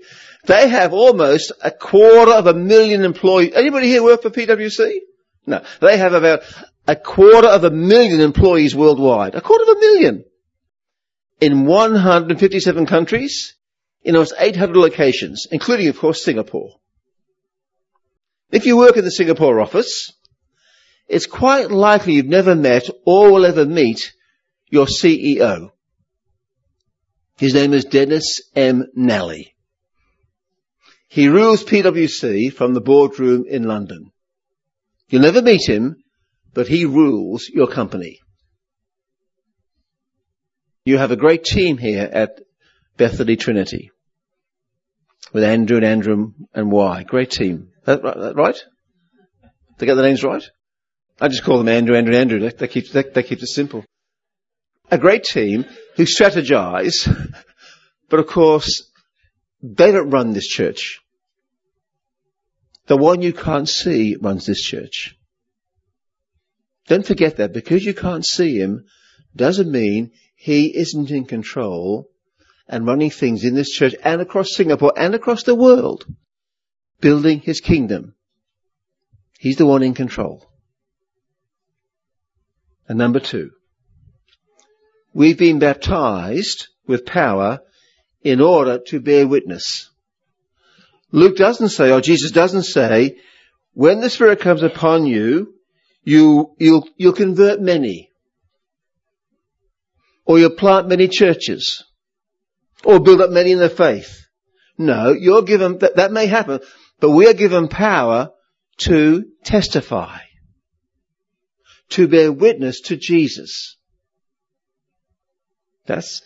They 0.47 0.69
have 0.71 0.95
almost 0.95 1.53
a 1.63 1.73
quarter 1.73 2.33
of 2.33 2.47
a 2.47 2.55
million 2.55 3.05
employees. 3.05 3.53
Anybody 3.55 3.89
here 3.89 4.03
work 4.03 4.23
for 4.23 4.31
PwC? 4.31 5.01
No. 5.45 5.63
They 5.83 5.99
have 5.99 6.15
about 6.15 6.41
a 6.87 6.97
quarter 6.97 7.49
of 7.49 7.65
a 7.65 7.71
million 7.71 8.21
employees 8.21 8.75
worldwide. 8.75 9.35
A 9.35 9.41
quarter 9.41 9.65
of 9.65 9.77
a 9.77 9.81
million. 9.81 10.25
In 11.41 11.67
157 11.67 12.87
countries, 12.87 13.55
in 14.03 14.15
almost 14.15 14.35
800 14.39 14.77
locations, 14.77 15.47
including, 15.51 15.89
of 15.89 15.99
course, 15.99 16.25
Singapore. 16.25 16.77
If 18.51 18.65
you 18.65 18.77
work 18.77 18.97
in 18.97 19.05
the 19.05 19.11
Singapore 19.11 19.61
office, 19.61 20.13
it's 21.09 21.27
quite 21.27 21.71
likely 21.71 22.15
you've 22.15 22.27
never 22.27 22.55
met 22.55 22.89
or 23.05 23.33
will 23.33 23.45
ever 23.45 23.67
meet 23.67 24.13
your 24.69 24.87
CEO. 24.87 25.71
His 27.39 27.55
name 27.55 27.75
is 27.75 27.85
Dennis 27.85 28.41
M. 28.55 28.87
Nally. 28.95 29.55
He 31.09 31.29
rules 31.29 31.65
PwC 31.65 32.53
from 32.53 32.75
the 32.75 32.81
boardroom 32.81 33.45
in 33.49 33.65
London. 33.65 34.13
You'll 35.09 35.23
never 35.23 35.43
meet 35.43 35.69
him, 35.69 36.03
but 36.57 36.67
he 36.67 36.87
rules 36.87 37.51
your 37.53 37.67
company. 37.67 38.19
You 40.87 40.97
have 40.97 41.11
a 41.11 41.17
great 41.17 41.45
team 41.45 41.77
here 41.77 42.09
at 42.11 42.41
Bethany 42.97 43.37
Trinity 43.37 43.91
with 45.35 45.45
Andrew 45.45 45.77
and 45.77 45.85
Andrew 45.85 46.33
and 46.55 46.73
Y. 46.73 47.03
Great 47.03 47.31
team. 47.31 47.69
That, 47.85 48.03
that 48.03 48.37
right? 48.37 48.57
They 49.77 49.85
get 49.85 49.97
the 49.97 50.03
names 50.03 50.25
right? 50.25 50.43
I 51.21 51.29
just 51.29 51.45
call 51.45 51.59
them 51.59 51.69
Andrew, 51.69 51.95
Andrew, 51.95 52.17
Andrew. 52.17 52.41
That, 52.41 52.57
that 52.57 52.69
keeps 52.69 52.91
that, 52.93 53.13
that 53.13 53.25
keeps 53.25 53.43
it 53.43 53.49
simple. 53.49 53.85
A 54.91 54.97
great 54.97 55.25
team 55.25 55.67
who 55.97 56.05
strategize, 56.05 57.07
but 58.09 58.19
of 58.19 58.29
course, 58.29 58.91
they 59.63 59.93
don't 59.93 60.09
run 60.09 60.33
this 60.33 60.49
church. 60.49 61.01
The 62.87 62.97
one 62.97 63.21
you 63.21 63.35
can't 63.35 63.69
see 63.69 64.17
runs 64.19 64.47
this 64.47 64.63
church. 64.63 65.17
Don't 66.87 67.07
forget 67.07 67.37
that 67.37 67.53
because 67.53 67.85
you 67.85 67.95
can't 67.95 68.25
see 68.25 68.59
him 68.59 68.85
doesn't 69.35 69.71
mean 69.71 70.13
he 70.37 70.77
isn't 70.77 71.11
in 71.11 71.25
control 71.25 72.09
and 72.69 72.87
running 72.87 73.11
things 73.11 73.45
in 73.45 73.55
this 73.55 73.71
church 73.71 73.95
and 74.05 74.21
across 74.21 74.55
Singapore 74.55 74.93
and 74.97 75.15
across 75.15 75.43
the 75.43 75.55
world, 75.55 76.05
building 77.01 77.41
his 77.41 77.61
kingdom. 77.61 78.15
He's 79.39 79.57
the 79.57 79.67
one 79.67 79.83
in 79.83 79.95
control. 79.95 80.47
And 82.89 82.99
number 82.99 83.21
two, 83.21 83.51
we've 85.13 85.39
been 85.39 85.59
baptized 85.59 86.69
with 86.87 87.05
power 87.05 87.61
in 88.23 88.41
order 88.41 88.79
to 88.89 89.01
bear 89.01 89.27
witness. 89.27 89.91
Luke 91.11 91.37
doesn't 91.37 91.71
say, 91.71 91.93
or 91.93 92.01
Jesus 92.01 92.31
doesn't 92.31 92.65
say, 92.65 93.17
when 93.73 94.01
the 94.01 94.11
Spirit 94.11 94.41
comes 94.41 94.63
upon 94.63 95.07
you, 95.07 95.56
you, 96.07 96.55
you'll, 96.59 96.89
you'll 96.97 97.13
convert 97.13 97.61
many. 97.61 98.11
Or 100.25 100.39
you'll 100.39 100.51
plant 100.51 100.89
many 100.89 101.09
churches. 101.09 101.85
Or 102.85 103.01
build 103.01 103.21
up 103.21 103.31
many 103.31 103.51
in 103.51 103.59
the 103.59 103.69
faith. 103.69 104.25
No, 104.79 105.11
you're 105.11 105.43
given, 105.43 105.79
that, 105.79 105.97
that 105.97 106.13
may 106.13 106.27
happen, 106.27 106.61
but 107.01 107.11
we 107.11 107.29
are 107.29 107.35
given 107.35 107.67
power 107.67 108.31
to 108.79 109.25
testify 109.45 110.19
to 111.91 112.09
bear 112.09 112.31
witness 112.31 112.83
to 112.83 112.97
Jesus. 112.97 113.77
That's, 115.87 116.23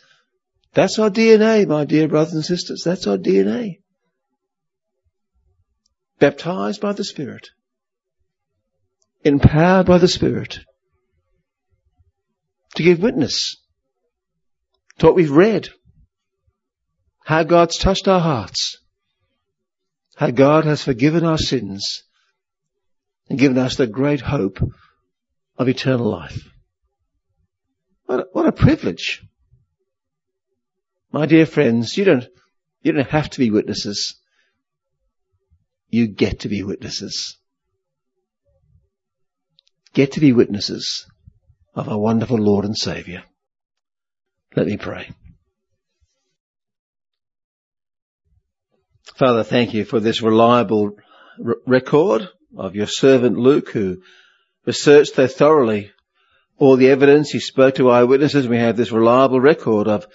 that's 0.74 0.98
our 0.98 1.10
DNA, 1.10 1.66
my 1.66 1.84
dear 1.84 2.08
brothers 2.08 2.34
and 2.34 2.44
sisters. 2.44 2.82
That's 2.84 3.06
our 3.06 3.16
DNA. 3.16 3.80
Baptized 6.18 6.80
by 6.80 6.92
the 6.92 7.04
Spirit. 7.04 7.48
Empowered 9.22 9.86
by 9.86 9.98
the 9.98 10.08
Spirit. 10.08 10.60
To 12.76 12.82
give 12.82 13.02
witness 13.02 13.56
to 14.98 15.06
what 15.06 15.14
we've 15.14 15.30
read. 15.30 15.68
How 17.24 17.42
God's 17.42 17.76
touched 17.76 18.08
our 18.08 18.20
hearts. 18.20 18.78
How 20.16 20.30
God 20.30 20.64
has 20.64 20.84
forgiven 20.84 21.24
our 21.24 21.38
sins 21.38 22.02
and 23.28 23.38
given 23.38 23.58
us 23.58 23.76
the 23.76 23.86
great 23.86 24.20
hope 24.20 24.60
of 25.56 25.68
eternal 25.68 26.10
life. 26.10 26.50
What 28.06 28.20
a, 28.20 28.26
what 28.32 28.46
a 28.46 28.52
privilege. 28.52 29.22
My 31.12 31.26
dear 31.26 31.46
friends, 31.46 31.96
you 31.96 32.04
don't, 32.04 32.26
you 32.82 32.92
don't 32.92 33.08
have 33.08 33.30
to 33.30 33.38
be 33.38 33.50
witnesses. 33.50 34.16
You 35.88 36.08
get 36.08 36.40
to 36.40 36.48
be 36.48 36.62
witnesses. 36.62 37.38
Get 39.94 40.12
to 40.12 40.20
be 40.20 40.32
witnesses. 40.32 41.06
of 41.74 41.88
our 41.88 41.98
wonderful 41.98 42.36
Lord 42.38 42.64
and 42.64 42.76
Saviour. 42.76 43.22
Let 44.56 44.66
me 44.66 44.76
pray. 44.76 45.10
Father, 49.16 49.44
thank 49.44 49.72
you 49.72 49.84
for 49.84 50.00
this 50.00 50.20
reliable 50.20 50.96
r- 51.44 51.56
record 51.66 52.28
of 52.56 52.74
your 52.74 52.86
servant 52.86 53.38
Luke 53.38 53.70
who 53.70 54.02
researched 54.66 55.14
so 55.14 55.26
thoroughly 55.28 55.92
all 56.58 56.76
the 56.76 56.90
evidence. 56.90 57.30
He 57.30 57.38
spoke 57.38 57.76
to 57.76 57.90
eyewitnesses. 57.90 58.48
We 58.48 58.58
have 58.58 58.76
this 58.76 58.90
reliable 58.92 59.40
record 59.40 59.86
of 59.86 60.06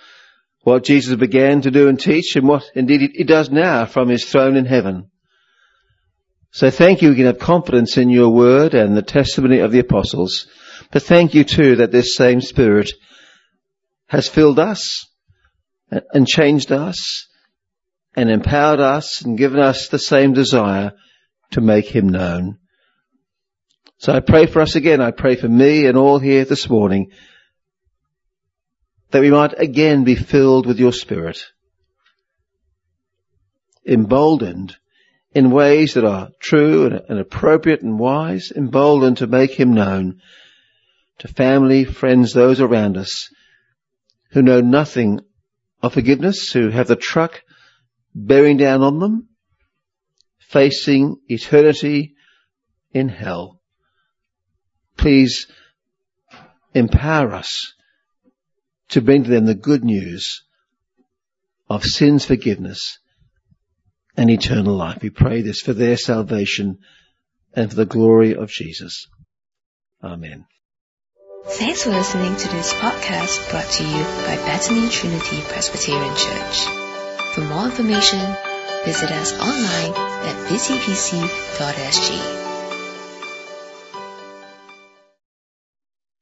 what 0.61 0.83
Jesus 0.83 1.15
began 1.15 1.61
to 1.61 1.71
do 1.71 1.87
and 1.87 1.99
teach 1.99 2.35
and 2.35 2.47
what 2.47 2.63
indeed 2.75 3.11
he 3.13 3.23
does 3.23 3.49
now 3.49 3.85
from 3.85 4.09
his 4.09 4.25
throne 4.25 4.57
in 4.57 4.65
heaven. 4.65 5.09
So 6.55 6.69
thank 6.69 7.01
you. 7.01 7.09
We 7.09 7.15
can 7.17 7.25
have 7.25 7.37
confidence 7.37 7.97
in 7.97 8.09
your 8.09 8.29
word 8.29 8.75
and 8.75 8.95
the 8.95 9.01
testimony 9.01 9.59
of 9.59 9.73
the 9.73 9.79
apostles. 9.79 10.47
But 10.89 11.03
thank 11.03 11.33
you 11.33 11.43
too 11.43 11.75
that 11.75 11.91
this 11.91 12.15
same 12.15 12.39
spirit 12.39 12.93
has 14.07 14.29
filled 14.29 14.57
us 14.57 15.05
and 15.91 16.25
changed 16.25 16.71
us 16.71 17.27
and 18.15 18.31
empowered 18.31 18.79
us 18.79 19.21
and 19.21 19.37
given 19.37 19.59
us 19.59 19.89
the 19.89 19.99
same 19.99 20.31
desire 20.31 20.93
to 21.51 21.59
make 21.59 21.87
him 21.87 22.07
known. 22.07 22.57
So 23.97 24.13
I 24.13 24.21
pray 24.21 24.45
for 24.45 24.61
us 24.61 24.77
again. 24.77 25.01
I 25.01 25.11
pray 25.11 25.35
for 25.35 25.49
me 25.49 25.87
and 25.87 25.97
all 25.97 26.19
here 26.19 26.45
this 26.45 26.69
morning 26.69 27.11
that 29.11 29.19
we 29.19 29.29
might 29.29 29.59
again 29.59 30.05
be 30.05 30.15
filled 30.15 30.67
with 30.67 30.79
your 30.79 30.93
spirit, 30.93 31.47
emboldened 33.85 34.77
in 35.35 35.51
ways 35.51 35.95
that 35.95 36.05
are 36.05 36.29
true 36.39 36.85
and, 36.85 37.19
appropriate 37.19 37.81
and 37.81 37.99
wise, 37.99 38.53
emboldened 38.55 39.17
to 39.17 39.27
make 39.27 39.51
him 39.51 39.73
known 39.73 40.21
to 41.19 41.27
family, 41.27 41.83
friends, 41.83 42.33
those 42.33 42.61
around 42.61 42.95
us 42.95 43.29
who 44.31 44.41
know 44.41 44.61
nothing 44.61 45.19
of 45.83 45.93
forgiveness, 45.93 46.51
who 46.53 46.69
have 46.69 46.87
the 46.87 46.95
truck 46.95 47.43
bearing 48.15 48.55
down 48.55 48.81
on 48.81 48.99
them, 48.99 49.27
facing 50.39 51.17
eternity 51.27 52.15
in 52.93 53.09
hell. 53.09 53.59
Please 54.95 55.47
empower 56.73 57.33
us 57.33 57.73
to 58.89 59.01
bring 59.01 59.25
to 59.25 59.29
them 59.29 59.45
the 59.45 59.55
good 59.55 59.83
news 59.83 60.43
of 61.69 61.83
sins 61.83 62.23
forgiveness 62.23 62.99
and 64.17 64.29
eternal 64.29 64.75
life. 64.75 65.01
We 65.01 65.09
pray 65.09 65.41
this 65.41 65.61
for 65.61 65.73
their 65.73 65.97
salvation 65.97 66.79
and 67.53 67.69
for 67.69 67.75
the 67.75 67.85
glory 67.85 68.35
of 68.35 68.49
Jesus. 68.49 69.07
Amen. 70.03 70.45
Thanks 71.47 71.83
for 71.83 71.91
listening 71.91 72.35
to 72.35 72.47
this 72.49 72.73
podcast 72.73 73.49
brought 73.51 73.69
to 73.69 73.83
you 73.83 74.03
by 74.25 74.35
Bethany 74.45 74.89
Trinity 74.89 75.41
Presbyterian 75.41 76.15
Church. 76.15 76.65
For 77.33 77.41
more 77.41 77.65
information, 77.65 78.19
visit 78.83 79.11
us 79.11 79.31
online 79.33 79.93
at 80.25 80.49
busypc.sg. 80.49 82.54